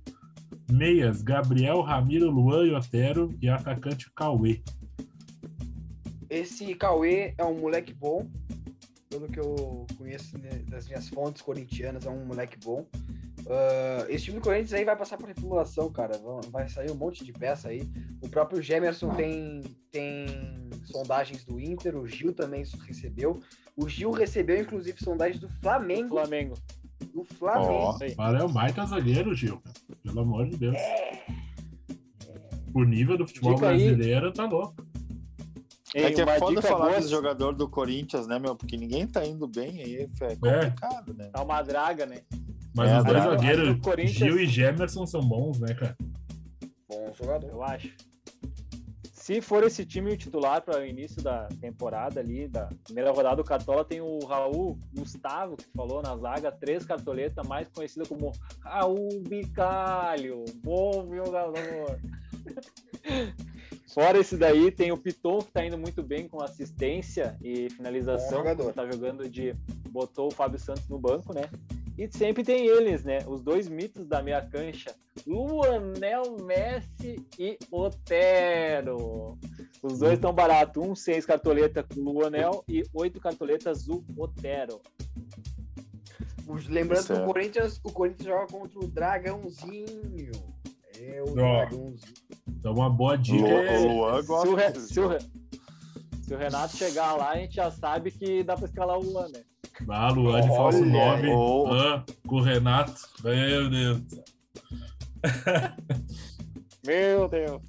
Meias, 0.71 1.23
Gabriel, 1.23 1.81
Ramiro, 1.81 2.29
Luan 2.29 2.67
e 2.67 2.75
Otero. 2.75 3.35
E 3.41 3.49
atacante 3.49 4.11
Cauê. 4.15 4.61
Esse 6.29 6.75
Cauê 6.75 7.33
é 7.39 7.43
um 7.43 7.59
moleque 7.59 7.91
bom. 7.93 8.29
Pelo 9.13 9.27
que 9.27 9.39
eu 9.39 9.85
conheço 9.95 10.35
né, 10.39 10.49
das 10.67 10.87
minhas 10.87 11.07
fontes 11.07 11.43
corintianas, 11.43 12.03
é 12.03 12.09
um 12.09 12.25
moleque 12.25 12.57
bom. 12.63 12.87
Uh, 13.41 14.09
esse 14.09 14.25
time 14.25 14.39
do 14.39 14.43
Corinthians 14.43 14.73
aí 14.73 14.83
vai 14.83 14.95
passar 14.95 15.17
por 15.17 15.27
reformulação, 15.27 15.91
cara. 15.91 16.19
Vai 16.49 16.67
sair 16.67 16.89
um 16.89 16.95
monte 16.95 17.23
de 17.23 17.31
peça 17.31 17.69
aí. 17.69 17.83
O 18.23 18.27
próprio 18.27 18.59
Gemerson 18.59 19.13
tem, 19.13 19.61
tem 19.91 20.25
sondagens 20.85 21.45
do 21.45 21.59
Inter, 21.59 21.95
o 21.95 22.07
Gil 22.07 22.33
também 22.33 22.63
recebeu. 22.87 23.39
O 23.77 23.87
Gil 23.87 24.09
recebeu, 24.09 24.59
inclusive, 24.59 24.97
sondagens 25.03 25.39
do 25.39 25.47
Flamengo. 25.61 26.15
Flamengo. 26.15 26.55
Do 27.13 27.23
Flamengo. 27.23 27.95
Oh, 27.95 28.15
para 28.15 28.39
é 28.39 28.43
o 28.43 28.49
baita 28.49 28.83
zagueiro, 28.83 29.35
Gil. 29.35 29.61
Pelo 30.01 30.21
amor 30.21 30.49
de 30.49 30.57
Deus. 30.57 30.75
É... 30.75 31.23
O 32.73 32.83
nível 32.83 33.15
do 33.15 33.27
futebol 33.27 33.53
Dica 33.53 33.67
brasileiro 33.67 34.25
aí. 34.25 34.33
tá 34.33 34.45
louco. 34.45 34.92
É 35.95 36.11
que 36.11 36.21
é 36.21 36.39
foda 36.39 36.61
falar 36.61 36.85
boa... 36.85 36.95
desse 36.95 37.09
jogador 37.09 37.53
do 37.53 37.69
Corinthians, 37.69 38.25
né, 38.25 38.39
meu? 38.39 38.55
Porque 38.55 38.75
ninguém 38.75 39.05
tá 39.07 39.23
indo 39.25 39.47
bem 39.47 39.81
aí, 39.81 39.95
é, 39.97 40.01
é 40.01 40.35
complicado, 40.35 41.11
é. 41.11 41.13
né? 41.13 41.29
Tá 41.31 41.43
uma 41.43 41.61
draga, 41.61 42.05
né? 42.05 42.21
Mas 42.75 42.91
é, 42.91 42.97
os 42.97 43.03
dois 43.05 43.23
zagueiros, 43.23 44.11
Gil 44.11 44.39
e 44.39 44.47
Gemerson, 44.47 45.05
são 45.05 45.21
bons, 45.21 45.59
né, 45.59 45.73
cara? 45.75 45.95
Bom 46.89 47.13
jogador. 47.13 47.49
Eu 47.49 47.63
acho. 47.63 47.93
Se 49.23 49.39
for 49.39 49.63
esse 49.63 49.85
time 49.85 50.11
o 50.11 50.17
titular 50.17 50.61
para 50.61 50.81
o 50.81 50.85
início 50.85 51.21
da 51.21 51.47
temporada 51.61 52.19
ali, 52.19 52.45
da 52.47 52.67
primeira 52.83 53.09
rodada 53.11 53.37
do 53.37 53.43
Cartola, 53.43 53.85
tem 53.85 54.01
o 54.01 54.19
Raul 54.25 54.77
Gustavo, 54.93 55.55
que 55.55 55.63
falou 55.73 56.01
na 56.01 56.17
zaga, 56.17 56.51
três 56.51 56.85
cartoletas, 56.85 57.47
mais 57.47 57.69
conhecido 57.69 58.05
como 58.05 58.33
Raul 58.59 59.21
Bicalho. 59.21 60.43
Bom 60.61 61.07
jogador. 61.15 62.01
Fora 63.93 64.17
esse 64.17 64.35
daí, 64.35 64.71
tem 64.71 64.91
o 64.91 64.97
Piton, 64.97 65.39
que 65.39 65.51
tá 65.51 65.63
indo 65.63 65.77
muito 65.77 66.01
bem 66.01 66.27
com 66.27 66.41
assistência 66.41 67.37
e 67.43 67.69
finalização. 67.69 68.43
Tá 68.73 68.89
jogando 68.91 69.29
de. 69.29 69.55
Botou 69.89 70.27
o 70.27 70.31
Fábio 70.31 70.59
Santos 70.59 70.89
no 70.89 70.97
banco, 70.97 71.31
né? 71.31 71.47
E 71.95 72.09
sempre 72.11 72.43
tem 72.43 72.65
eles, 72.65 73.03
né? 73.03 73.19
Os 73.27 73.43
dois 73.43 73.69
mitos 73.69 74.07
da 74.07 74.23
minha 74.23 74.41
cancha: 74.41 74.95
Luanel 75.27 76.37
Messi 76.43 77.23
e 77.37 77.59
Otero. 77.69 79.37
Os 79.83 79.99
dois 79.99 80.13
estão 80.13 80.33
baratos. 80.33 80.83
Um, 80.83 80.95
seis 80.95 81.23
cartoletas 81.23 81.85
com 81.85 82.01
Luanel 82.01 82.63
e 82.67 82.83
oito 82.95 83.19
cartoletas 83.19 83.85
do 83.85 84.03
Otero. 84.17 84.81
Lembrando 86.67 87.05
que 87.05 87.13
o 87.13 87.25
Corinthians, 87.25 87.79
o 87.83 87.91
Corinthians 87.91 88.27
joga 88.27 88.47
contra 88.47 88.79
o 88.79 88.87
Dragãozinho. 88.87 90.31
É 90.99 91.21
o 91.21 91.29
oh. 91.29 91.35
Dragãozinho. 91.35 92.32
Então, 92.47 92.73
uma 92.73 92.89
boa 92.89 93.17
dica. 93.17 93.47
É... 93.47 93.79
O 93.79 93.87
Luan 93.87 94.23
gosta 94.23 94.47
se, 94.47 94.53
o 94.53 94.55
Re... 94.55 94.79
se, 94.79 94.99
o... 94.99 95.19
se 96.21 96.33
o 96.33 96.37
Renato 96.37 96.77
chegar 96.77 97.13
lá, 97.13 97.31
a 97.31 97.37
gente 97.37 97.55
já 97.55 97.71
sabe 97.71 98.11
que 98.11 98.43
dá 98.43 98.55
para 98.55 98.65
escalar 98.65 98.97
o 98.97 99.03
Luan, 99.03 99.27
né? 99.29 99.41
Ah, 99.89 100.09
Luan 100.09 100.41
de 100.41 100.47
falso 100.49 100.85
9. 100.85 101.29
Oh. 101.29 101.67
Ah, 101.73 102.03
com 102.27 102.35
o 102.35 102.41
Renato. 102.41 102.93
Meu 103.23 103.69
Deus. 103.69 104.01
Meu 106.85 107.27
Deus. 107.27 107.61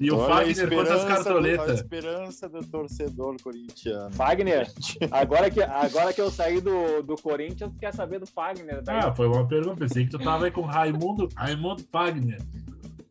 E 0.00 0.10
o 0.10 0.16
Olha 0.16 0.46
Fagner, 0.46 0.68
quantas 0.68 1.04
cartoletas? 1.04 1.70
A 1.70 1.74
esperança 1.74 2.48
do 2.48 2.64
torcedor 2.66 3.36
corintiano. 3.40 4.10
Fagner, 4.12 4.68
agora 5.12 5.48
que, 5.48 5.62
agora 5.62 6.12
que 6.12 6.20
eu 6.20 6.28
saí 6.28 6.60
do, 6.60 7.02
do 7.02 7.14
Corinthians, 7.14 7.72
quer 7.78 7.94
saber 7.94 8.18
do 8.18 8.26
Fagner? 8.26 8.82
Daí? 8.82 8.98
Ah, 8.98 9.14
foi 9.14 9.28
uma 9.28 9.46
pergunta. 9.46 9.76
Pensei 9.76 10.04
que 10.04 10.10
tu 10.10 10.18
tava 10.18 10.46
aí 10.46 10.50
com 10.50 10.62
Raimundo, 10.62 11.28
Raimundo 11.36 11.84
Fagner 11.92 12.40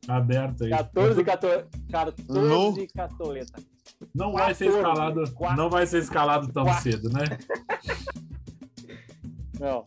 aberto 0.08 0.64
aí. 0.64 0.70
14, 0.70 1.24
14, 1.24 1.68
14 1.92 2.88
cartoletas. 2.88 3.66
Não 4.14 4.32
vai 4.32 4.54
ser 4.54 4.70
escalado, 4.70 5.24
não 5.56 5.70
vai 5.70 5.86
ser 5.86 6.00
escalado 6.00 6.52
tão 6.52 6.72
cedo, 6.74 7.10
né? 7.10 7.24
Não, 9.60 9.84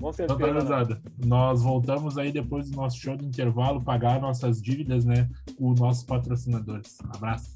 com 0.00 0.10
certeza. 0.10 0.40
Então, 0.40 1.00
nós 1.26 1.62
voltamos 1.62 2.16
aí 2.16 2.32
depois 2.32 2.70
do 2.70 2.76
nosso 2.76 2.96
show 2.96 3.14
de 3.14 3.26
intervalo, 3.26 3.84
pagar 3.84 4.18
nossas 4.18 4.62
dívidas, 4.62 5.04
né? 5.04 5.28
Com 5.58 5.74
nossos 5.74 6.02
patrocinadores. 6.02 6.96
Um 7.04 7.14
abraço. 7.14 7.54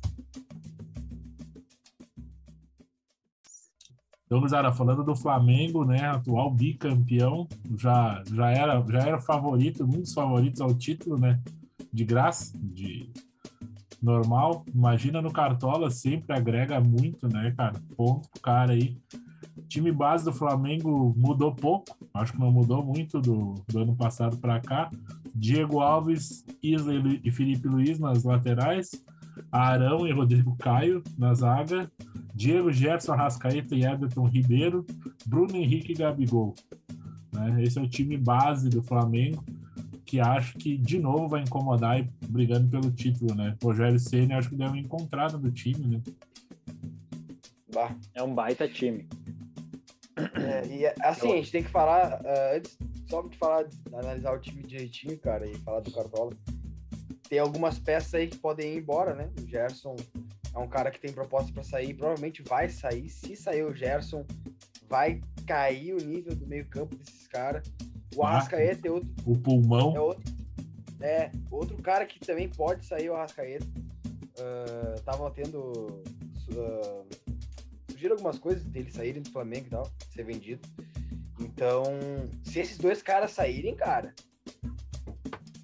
Então, 4.27 4.41
Gurizada, 4.41 4.71
falando 4.73 5.03
do 5.05 5.15
Flamengo, 5.15 5.85
né, 5.85 6.07
atual 6.07 6.51
bicampeão, 6.51 7.47
já, 7.77 8.23
já, 8.33 8.51
era, 8.51 8.83
já 8.87 8.99
era 9.01 9.21
favorito, 9.21 9.87
muitos 9.87 10.15
favoritos 10.15 10.59
ao 10.63 10.75
título, 10.75 11.19
né, 11.19 11.39
de 11.93 12.05
graça, 12.05 12.57
de 12.57 13.11
normal. 14.03 14.65
Imagina 14.75 15.21
no 15.23 15.33
Cartola, 15.33 15.91
sempre 15.91 16.37
agrega 16.37 16.81
muito, 16.81 17.29
né, 17.29 17.53
cara? 17.57 17.81
Ponto 17.97 18.29
pro 18.31 18.41
cara 18.41 18.73
aí 18.73 18.97
time 19.73 19.91
base 19.91 20.25
do 20.25 20.33
Flamengo 20.33 21.15
mudou 21.17 21.55
pouco, 21.55 21.97
acho 22.13 22.33
que 22.33 22.39
não 22.39 22.51
mudou 22.51 22.85
muito 22.85 23.21
do, 23.21 23.55
do 23.67 23.79
ano 23.79 23.97
passado 23.97 24.37
para 24.37 24.61
cá. 24.61 24.91
Diego 25.35 25.81
Alves, 25.81 26.45
Isla 26.63 26.93
e 27.25 27.31
Felipe 27.31 27.67
Luiz 27.69 27.99
nas 27.99 28.23
laterais, 28.23 28.91
Arão 29.51 30.07
e 30.07 30.13
Rodrigo 30.13 30.55
Caio 30.57 31.03
na 31.19 31.33
zaga, 31.33 31.91
Diego 32.35 32.71
Gerson, 32.71 33.15
Rascaeta 33.15 33.75
e 33.75 33.85
Everton 33.85 34.27
Ribeiro, 34.27 34.85
Bruno 35.27 35.57
Henrique 35.57 35.93
e 35.93 35.97
Gabigol. 35.97 36.55
Né? 37.33 37.63
Esse 37.63 37.79
é 37.79 37.83
o 37.83 37.89
time 37.89 38.19
base 38.19 38.69
do 38.69 38.83
Flamengo, 38.83 39.43
que 40.13 40.21
acho 40.21 40.59
que 40.59 40.77
de 40.77 40.99
novo 40.99 41.27
vai 41.27 41.41
incomodar 41.41 41.99
e 41.99 42.03
brigando 42.29 42.69
pelo 42.69 42.93
título, 42.93 43.35
né? 43.35 43.57
Rogério 43.63 43.99
Senna 43.99 44.37
acho 44.37 44.51
que 44.51 44.57
deu 44.57 44.67
uma 44.67 44.79
encontrada 44.79 45.39
do 45.39 45.51
time, 45.51 45.87
né? 45.87 46.03
É 48.15 48.23
um 48.23 48.35
baita 48.35 48.69
time. 48.69 49.09
É, 50.15 50.67
e 50.67 50.87
assim, 51.01 51.33
a 51.33 51.37
gente 51.37 51.51
tem 51.51 51.63
que 51.63 51.71
falar, 51.71 52.21
uh, 52.21 52.57
antes 52.57 52.77
só 53.09 53.23
de 53.23 53.35
falar, 53.39 53.65
analisar 53.91 54.35
o 54.35 54.39
time 54.39 54.63
direitinho, 54.63 55.19
cara, 55.19 55.47
e 55.47 55.55
falar 55.61 55.81
do 55.81 55.91
Cartola. 55.91 56.37
Tem 57.27 57.39
algumas 57.39 57.79
peças 57.79 58.13
aí 58.13 58.29
que 58.29 58.37
podem 58.37 58.75
ir 58.75 58.81
embora, 58.81 59.15
né? 59.15 59.31
O 59.43 59.49
Gerson 59.49 59.97
é 60.55 60.59
um 60.59 60.69
cara 60.69 60.91
que 60.91 61.01
tem 61.01 61.11
proposta 61.11 61.51
para 61.51 61.63
sair, 61.63 61.95
provavelmente 61.95 62.43
vai 62.43 62.69
sair. 62.69 63.09
Se 63.09 63.35
sair 63.35 63.65
o 63.65 63.75
Gerson, 63.75 64.27
vai 64.91 65.23
cair 65.47 65.95
o 65.95 66.05
nível 66.05 66.37
do 66.37 66.47
meio-campo 66.47 66.95
desses 66.97 67.27
caras. 67.27 67.67
O 68.17 68.23
ah, 68.23 68.31
Arrascaeta 68.31 68.89
é 68.89 68.91
outro. 68.91 69.11
O 69.27 69.37
pulmão. 69.37 69.97
É 69.97 70.01
outro, 70.01 70.35
é, 71.01 71.31
outro 71.51 71.77
cara 71.79 72.07
que 72.07 72.21
também 72.21 72.49
pode 72.49 72.85
sair, 72.85 73.11
o 73.11 73.15
Arrascaeta. 73.15 73.67
Uh, 73.67 75.01
tava 75.03 75.31
tendo. 75.31 76.03
Uh, 76.51 77.07
surgiram 77.91 78.17
algumas 78.17 78.39
coisas 78.39 78.65
dele 78.65 78.91
saírem 78.91 79.23
do 79.23 79.31
Flamengo 79.31 79.67
e 79.67 79.71
tal, 79.71 79.91
ser 80.11 80.25
vendido. 80.25 80.67
Então, 81.41 81.85
se 82.43 82.61
esses 82.61 82.79
dois 82.79 83.03
caras 83.03 83.33
saírem, 83.33 83.75
cara. 83.75 84.15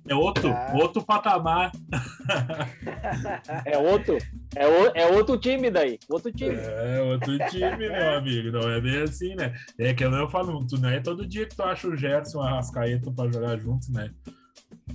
É 0.09 0.15
outro, 0.15 0.49
ah. 0.49 0.73
outro 0.75 1.05
patamar. 1.05 1.73
é 3.65 3.77
outro. 3.77 4.17
É, 4.59 4.67
o, 4.67 4.87
é 4.95 5.17
outro 5.17 5.39
time 5.39 5.71
daí. 5.71 5.99
Outro 6.09 6.33
time. 6.33 6.57
É 6.57 7.01
outro 7.03 7.39
time, 7.51 7.77
meu 7.77 8.11
amigo. 8.19 8.51
Não 8.51 8.71
é 8.71 8.81
bem 8.81 9.03
assim, 9.03 9.35
né? 9.37 9.55
É 9.79 9.95
que 9.95 10.05
eu 10.05 10.29
falo, 10.29 10.67
tu 10.67 10.81
não 10.81 10.89
é 10.89 11.01
todo 11.01 11.27
dia 11.27 11.47
que 11.47 11.55
tu 11.55 11.63
acha 11.63 11.87
o 11.87 11.97
Gerson 11.97 12.39
o 12.39 12.43
Arrascaeta 12.43 13.11
pra 13.13 13.31
jogar 13.31 13.57
junto, 13.59 13.93
né? 13.93 14.13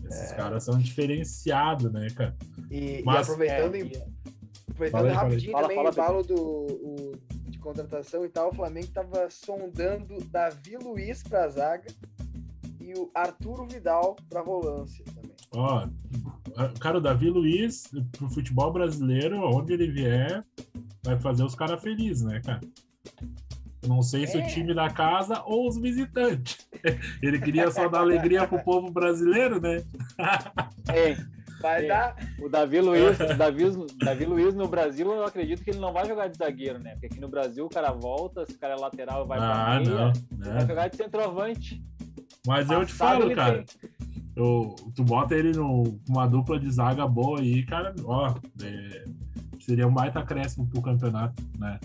Esses 0.05 0.31
é. 0.31 0.35
caras 0.35 0.63
são 0.63 0.77
diferenciados, 0.77 1.91
né, 1.91 2.07
cara? 2.15 2.35
E, 2.69 3.01
Mas, 3.05 3.27
e 3.27 3.31
aproveitando, 3.31 3.75
é, 3.75 3.79
em, 3.79 3.91
aproveitando 4.69 5.05
aí, 5.05 5.13
rapidinho 5.13 5.51
fala, 5.51 5.63
também 5.63 5.77
fala, 5.77 5.89
o 5.89 5.95
balo 5.95 6.23
do 6.23 6.35
o, 6.35 7.11
de 7.47 7.57
contratação 7.59 8.25
e 8.25 8.29
tal, 8.29 8.49
o 8.49 8.53
Flamengo 8.53 8.87
estava 8.87 9.29
sondando 9.29 10.17
Davi 10.25 10.77
Luiz 10.77 11.23
para 11.23 11.45
a 11.45 11.47
zaga 11.47 11.87
e 12.81 12.93
o 12.93 13.09
Arturo 13.15 13.65
Vidal 13.65 14.15
para 14.29 14.41
volância 14.41 15.05
também. 15.05 15.31
Ó, 15.51 15.87
cara, 16.79 16.97
o 16.97 17.01
Davi 17.01 17.29
Luiz 17.29 17.91
pro 18.11 18.29
futebol 18.29 18.71
brasileiro, 18.71 19.39
onde 19.43 19.73
ele 19.73 19.91
vier, 19.91 20.43
vai 21.03 21.19
fazer 21.19 21.43
os 21.43 21.55
caras 21.55 21.81
felizes, 21.81 22.23
né, 22.23 22.41
cara? 22.41 22.61
não 23.87 24.01
sei 24.01 24.23
é. 24.23 24.27
se 24.27 24.37
o 24.37 24.41
é. 24.41 24.47
time 24.47 24.73
da 24.73 24.89
casa 24.89 25.41
ou 25.45 25.67
os 25.67 25.77
visitantes. 25.77 26.67
Ele 27.21 27.39
queria 27.39 27.69
só 27.71 27.87
dar 27.87 27.99
alegria 27.99 28.47
pro 28.47 28.63
povo 28.63 28.89
brasileiro, 28.91 29.59
né? 29.59 29.83
É. 30.89 31.15
Vai 31.61 31.85
é. 31.85 31.87
dar. 31.87 32.15
O 32.41 32.49
Davi 32.49 32.81
Luiz, 32.81 33.17
o 33.17 33.37
Davi, 33.37 33.63
Davi 34.03 34.25
Luiz 34.25 34.53
no 34.53 34.67
Brasil, 34.67 35.09
eu 35.13 35.23
acredito 35.23 35.63
que 35.63 35.69
ele 35.69 35.79
não 35.79 35.93
vai 35.93 36.05
jogar 36.05 36.27
de 36.27 36.37
zagueiro, 36.37 36.77
né? 36.77 36.91
Porque 36.91 37.05
aqui 37.05 37.21
no 37.21 37.29
Brasil 37.29 37.65
o 37.65 37.69
cara 37.69 37.89
volta, 37.93 38.45
se 38.45 38.51
o 38.51 38.59
cara 38.59 38.73
é 38.73 38.77
lateral 38.77 39.25
vai 39.25 39.39
ah, 39.39 39.41
pra 39.41 39.79
meia, 39.79 39.89
não, 39.89 40.07
né? 40.39 40.53
vai 40.55 40.67
jogar 40.67 40.89
de 40.89 40.97
centroavante. 40.97 41.81
Mas 42.45 42.69
eu 42.69 42.85
te 42.85 42.91
falo, 42.91 43.33
cara. 43.33 43.63
Tem... 43.63 43.89
eu, 44.35 44.75
tu 44.95 45.03
bota 45.03 45.35
ele 45.35 45.51
numa 45.51 46.27
dupla 46.27 46.59
de 46.59 46.69
zaga 46.71 47.07
boa 47.07 47.39
aí, 47.39 47.65
cara, 47.65 47.93
ó, 48.03 48.33
é, 48.61 49.05
seria 49.59 49.87
um 49.87 49.93
baita 49.93 50.19
acréscimo 50.19 50.67
pro 50.67 50.81
campeonato, 50.81 51.41
né? 51.57 51.79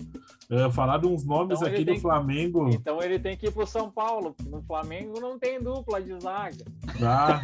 Uh, 0.49 0.71
falar 0.71 0.97
de 0.97 1.05
uns 1.05 1.23
nomes 1.23 1.59
então 1.59 1.71
aqui 1.71 1.85
do 1.85 1.99
Flamengo. 1.99 2.69
Então 2.69 3.01
ele 3.01 3.19
tem 3.19 3.37
que 3.37 3.47
ir 3.47 3.51
pro 3.51 3.67
São 3.67 3.91
Paulo. 3.91 4.35
No 4.47 4.63
Flamengo 4.63 5.19
não 5.19 5.37
tem 5.37 5.61
dupla 5.61 6.01
de 6.01 6.19
zaga. 6.19 6.65
Ah, 7.03 7.41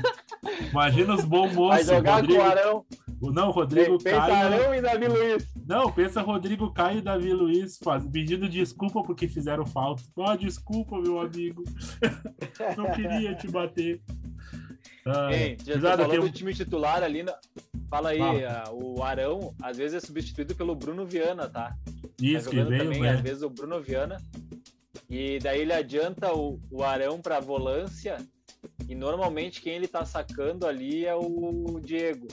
imagina 0.72 1.14
os 1.14 1.24
bons 1.24 1.54
moços. 1.54 1.86
Vai 1.86 1.96
jogar 1.96 2.16
Rodrigo... 2.16 2.40
com 2.40 2.46
o 2.46 2.50
Arão. 2.50 2.86
Não, 3.22 3.52
Rodrigo 3.52 4.04
Caio. 4.04 4.34
Arão 4.34 4.74
e 4.74 4.82
Davi 4.82 5.08
Luiz. 5.08 5.52
Não, 5.68 5.92
pensa 5.92 6.22
Rodrigo 6.22 6.74
Caio 6.74 6.98
e 6.98 7.02
Davi 7.02 7.32
Luiz 7.32 7.78
faz, 7.78 8.06
pedindo 8.08 8.50
desculpa 8.50 9.04
porque 9.04 9.28
fizeram 9.28 9.66
falta. 9.66 10.04
oh, 10.16 10.36
desculpa, 10.36 11.00
meu 11.00 11.20
amigo. 11.20 11.64
não 12.76 12.92
queria 12.92 13.36
te 13.36 13.48
bater. 13.48 14.02
Ah, 15.08 15.32
Ei, 15.32 15.56
já 15.64 15.96
tô 15.96 16.04
falando 16.04 16.22
do 16.22 16.32
time 16.32 16.52
titular 16.52 17.04
ali. 17.04 17.22
Na... 17.22 17.38
Fala 17.88 18.10
aí, 18.10 18.44
ah. 18.44 18.64
o 18.72 19.04
Arão 19.04 19.54
às 19.62 19.78
vezes 19.78 20.04
é 20.04 20.06
substituído 20.06 20.56
pelo 20.56 20.76
Bruno 20.76 21.06
Viana, 21.06 21.48
tá? 21.48 21.78
Isso, 22.20 22.46
tá 22.46 22.50
que 22.50 22.64
veio, 22.64 22.84
também, 22.84 23.02
né? 23.02 23.12
às 23.12 23.22
vezes, 23.22 23.44
o 23.44 23.50
Bruno 23.50 23.80
Viana. 23.80 24.18
E 25.08 25.38
daí 25.40 25.62
ele 25.62 25.74
adianta 25.74 26.34
o, 26.34 26.60
o 26.72 26.84
Arão 26.84 27.22
para 27.22 27.40
volância. 27.40 28.18
E 28.90 28.96
normalmente 28.96 29.62
quem 29.62 29.76
ele 29.76 29.88
tá 29.88 30.04
sacando 30.06 30.66
ali 30.66 31.06
é 31.06 31.14
o 31.14 31.80
Diego. 31.84 32.28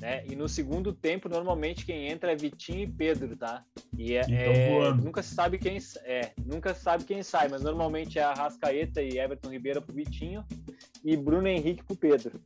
Né? 0.00 0.24
E 0.30 0.36
no 0.36 0.48
segundo 0.48 0.92
tempo, 0.92 1.28
normalmente 1.28 1.84
quem 1.84 2.08
entra 2.08 2.30
é 2.30 2.36
Vitinho 2.36 2.82
e 2.82 2.86
Pedro, 2.86 3.34
tá? 3.36 3.64
E 3.98 4.14
é, 4.14 4.20
é 4.20 4.94
nunca 4.94 5.20
se 5.20 5.34
sabe 5.34 5.58
quem 5.58 5.78
é, 6.04 6.32
nunca 6.44 6.74
sabe 6.74 7.04
quem 7.04 7.22
sai, 7.22 7.48
mas 7.48 7.62
normalmente 7.62 8.18
é 8.18 8.22
a 8.22 8.34
Rascaeta 8.34 9.02
e 9.02 9.18
Everton 9.18 9.50
Ribeiro 9.50 9.82
pro 9.82 9.94
Vitinho 9.94 10.44
e 11.06 11.16
Bruno 11.16 11.46
Henrique 11.46 11.84
pro 11.84 11.96
Pedro. 11.96 12.40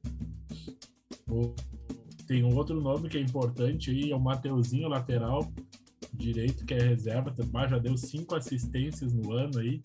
Tem 2.26 2.44
um 2.44 2.54
outro 2.54 2.78
nome 2.78 3.08
que 3.08 3.16
é 3.16 3.20
importante 3.20 3.90
aí, 3.90 4.12
é 4.12 4.16
o 4.16 4.20
Mateuzinho, 4.20 4.86
lateral 4.86 5.50
direito, 6.12 6.66
que 6.66 6.74
é 6.74 6.78
reserva, 6.78 7.32
já 7.68 7.78
deu 7.78 7.96
cinco 7.96 8.34
assistências 8.34 9.14
no 9.14 9.32
ano 9.32 9.58
aí. 9.58 9.80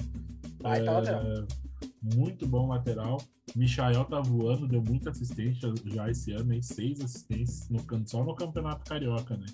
Vai, 0.60 0.84
tá 0.84 1.02
é, 1.02 2.16
muito 2.18 2.46
bom 2.46 2.68
lateral. 2.68 3.18
Michael 3.56 4.04
tá 4.06 4.20
voando, 4.20 4.68
deu 4.68 4.82
muita 4.82 5.12
assistência 5.12 5.74
já 5.86 6.10
esse 6.10 6.34
ano, 6.34 6.54
hein? 6.54 6.62
seis 6.62 7.00
assistências 7.00 7.70
no, 7.70 7.80
só 8.06 8.24
no 8.24 8.36
Campeonato 8.36 8.84
Carioca, 8.84 9.38
né? 9.38 9.46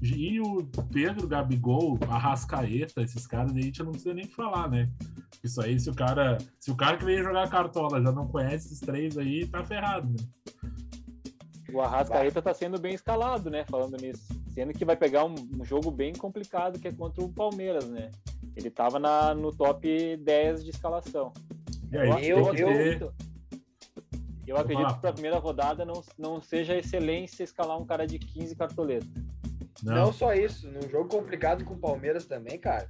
E 0.00 0.40
o 0.40 0.62
Pedro 0.92 1.26
Gabigol, 1.26 1.98
Arrascaeta, 2.08 3.02
esses 3.02 3.26
caras 3.26 3.52
aí 3.52 3.62
a 3.62 3.64
gente 3.64 3.82
não 3.82 3.90
precisa 3.90 4.14
nem 4.14 4.26
falar, 4.26 4.70
né? 4.70 4.88
Isso 5.42 5.60
aí, 5.60 5.78
se 5.78 5.90
o 5.90 5.94
cara, 5.94 6.38
se 6.60 6.70
o 6.70 6.76
cara 6.76 6.96
que 6.96 7.04
veio 7.04 7.22
jogar 7.22 7.48
cartola 7.50 8.00
já 8.00 8.12
não 8.12 8.28
conhece 8.28 8.66
esses 8.66 8.80
três 8.80 9.18
aí, 9.18 9.46
tá 9.46 9.64
ferrado, 9.64 10.08
né? 10.08 10.16
O 11.72 11.80
Arrascaeta 11.80 12.42
tá 12.42 12.52
sendo 12.52 12.78
bem 12.78 12.94
escalado, 12.94 13.48
né? 13.50 13.64
Falando 13.64 13.96
nisso. 13.96 14.28
Sendo 14.50 14.74
que 14.74 14.84
vai 14.84 14.94
pegar 14.94 15.24
um, 15.24 15.34
um 15.58 15.64
jogo 15.64 15.90
bem 15.90 16.12
complicado 16.12 16.78
que 16.78 16.86
é 16.86 16.92
contra 16.92 17.24
o 17.24 17.32
Palmeiras, 17.32 17.88
né? 17.88 18.10
Ele 18.54 18.70
tava 18.70 18.98
na, 18.98 19.34
no 19.34 19.50
top 19.50 20.16
10 20.18 20.64
de 20.64 20.70
escalação. 20.70 21.32
Aí, 21.92 22.28
eu, 22.28 22.38
eu, 22.54 22.70
eu, 22.70 23.12
eu 24.46 24.56
acredito 24.56 24.94
que 24.94 25.00
para 25.00 25.10
a 25.10 25.12
primeira 25.12 25.38
rodada 25.38 25.84
não, 25.84 26.02
não 26.18 26.42
seja 26.42 26.76
excelência 26.76 27.42
escalar 27.42 27.78
um 27.78 27.86
cara 27.86 28.06
de 28.06 28.18
15 28.18 28.54
cartoletas. 28.54 29.08
Não. 29.82 29.94
não 29.94 30.12
só 30.12 30.34
isso, 30.34 30.70
num 30.70 30.88
jogo 30.88 31.08
complicado 31.08 31.64
com 31.64 31.74
o 31.74 31.78
Palmeiras 31.78 32.26
também, 32.26 32.58
cara. 32.58 32.88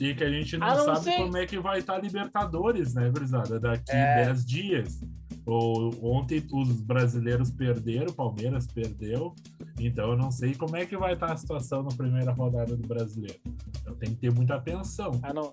E 0.00 0.14
que 0.14 0.24
a 0.24 0.30
gente 0.30 0.56
não, 0.56 0.66
ah, 0.66 0.74
não 0.74 0.84
sabe 0.84 1.04
sei. 1.04 1.16
como 1.16 1.36
é 1.36 1.46
que 1.46 1.58
vai 1.58 1.78
estar 1.78 1.94
tá 1.94 2.00
Libertadores, 2.00 2.94
né, 2.94 3.10
Brisada? 3.10 3.60
Daqui 3.60 3.92
é... 3.92 4.24
10 4.24 4.46
dias. 4.46 5.00
Ou, 5.46 5.90
ontem 6.02 6.44
os 6.52 6.80
brasileiros 6.80 7.50
perderam, 7.50 8.06
o 8.06 8.14
Palmeiras 8.14 8.66
perdeu. 8.66 9.34
Então 9.78 10.10
eu 10.10 10.16
não 10.16 10.30
sei 10.30 10.54
como 10.54 10.76
é 10.76 10.86
que 10.86 10.96
vai 10.96 11.14
estar 11.14 11.28
tá 11.28 11.32
a 11.34 11.36
situação 11.36 11.82
na 11.82 11.90
primeira 11.90 12.32
rodada 12.32 12.76
do 12.76 12.86
brasileiro. 12.86 13.40
Eu 13.84 13.94
tenho 13.96 14.14
que 14.14 14.20
ter 14.20 14.32
muita 14.32 14.54
atenção. 14.54 15.12
Ah, 15.22 15.32
não 15.32 15.52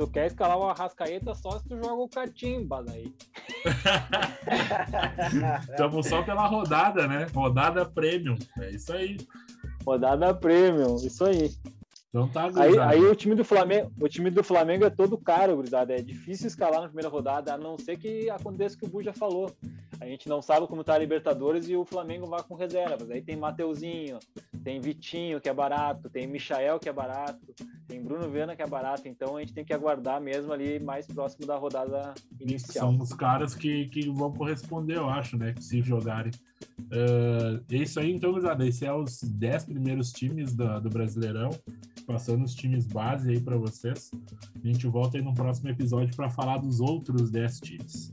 tu 0.00 0.06
quer 0.06 0.28
escalar 0.28 0.56
o 0.56 0.70
Arrascaeta 0.70 1.34
só 1.34 1.58
se 1.58 1.68
tu 1.68 1.76
joga 1.76 1.92
o 1.92 2.08
Catimba 2.08 2.82
daí. 2.82 3.14
Estamos 5.68 6.06
só 6.06 6.22
pela 6.22 6.46
rodada, 6.46 7.06
né? 7.06 7.26
Rodada 7.34 7.84
premium. 7.84 8.38
É 8.60 8.70
isso 8.70 8.94
aí. 8.94 9.18
Rodada 9.84 10.34
premium, 10.34 10.96
isso 10.96 11.22
aí. 11.22 11.50
Então 12.10 12.28
tá 12.28 12.50
aí, 12.56 12.76
aí 12.76 13.04
o 13.04 13.14
time 13.14 13.36
do 13.36 13.44
Flamengo, 13.44 13.92
o 14.00 14.08
time 14.08 14.30
do 14.30 14.42
Flamengo 14.42 14.84
é 14.84 14.90
todo 14.90 15.16
caro, 15.16 15.54
gurizada. 15.54 15.94
É 15.94 16.02
difícil 16.02 16.48
escalar 16.48 16.80
na 16.80 16.88
primeira 16.88 17.08
rodada, 17.08 17.54
a 17.54 17.58
não 17.58 17.78
ser 17.78 17.96
que 17.98 18.28
aconteça 18.28 18.74
o 18.74 18.78
que 18.78 18.84
o 18.84 18.88
Bu 18.88 19.00
já 19.00 19.12
falou. 19.12 19.54
A 20.00 20.06
gente 20.06 20.28
não 20.28 20.42
sabe 20.42 20.66
como 20.66 20.82
tá 20.82 20.94
a 20.94 20.98
Libertadores 20.98 21.68
e 21.68 21.76
o 21.76 21.84
Flamengo 21.84 22.26
vai 22.26 22.42
com 22.42 22.54
reservas. 22.56 23.08
Aí 23.10 23.22
tem 23.22 23.36
Mateuzinho, 23.36 24.18
tem 24.62 24.80
Vitinho, 24.80 25.40
que 25.40 25.48
é 25.48 25.54
barato, 25.54 26.08
tem 26.10 26.26
Michael, 26.26 26.78
que 26.78 26.88
é 26.88 26.92
barato, 26.92 27.40
tem 27.88 28.02
Bruno 28.02 28.30
Viana, 28.30 28.54
que 28.54 28.62
é 28.62 28.66
barato. 28.66 29.08
Então 29.08 29.36
a 29.36 29.40
gente 29.40 29.52
tem 29.52 29.64
que 29.64 29.72
aguardar 29.72 30.20
mesmo 30.20 30.52
ali 30.52 30.78
mais 30.78 31.06
próximo 31.06 31.46
da 31.46 31.56
rodada 31.56 32.14
inicial. 32.38 32.92
São 32.92 33.02
os 33.02 33.12
caras 33.12 33.54
que, 33.54 33.86
que 33.88 34.08
vão 34.10 34.32
corresponder, 34.32 34.96
eu 34.96 35.08
acho, 35.08 35.36
né? 35.36 35.54
Se 35.60 35.80
jogarem. 35.82 36.32
Uh, 36.80 37.62
é 37.70 37.76
isso 37.76 37.98
aí, 38.00 38.12
então, 38.12 38.32
gurizada. 38.32 38.66
Esse 38.66 38.84
é 38.84 38.92
os 38.92 39.22
10 39.22 39.64
primeiros 39.64 40.12
times 40.12 40.54
do, 40.54 40.80
do 40.80 40.90
Brasileirão 40.90 41.50
passando 42.06 42.44
os 42.44 42.54
times 42.54 42.86
base 42.86 43.30
aí 43.30 43.40
para 43.40 43.56
vocês. 43.56 44.10
A 44.62 44.66
gente 44.66 44.86
volta 44.88 45.16
aí 45.16 45.22
no 45.22 45.32
próximo 45.32 45.68
episódio 45.68 46.14
para 46.16 46.28
falar 46.28 46.58
dos 46.58 46.80
outros 46.80 47.30
10 47.30 47.60
times. 47.60 48.12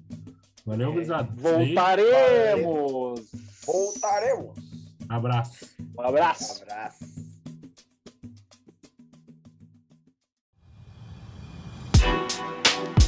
Valeu, 0.63 0.93
gurizada. 0.93 1.33
Voltaremos! 1.35 3.21
Voltaremos! 3.65 4.76
Abraço. 5.09 5.65
Um 5.97 6.01
abraço. 6.01 6.59
Um 6.59 6.63
abraço. 6.63 7.05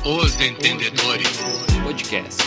Os 0.06 0.40
Entendedores 0.40 1.38
Podcast. 1.84 2.44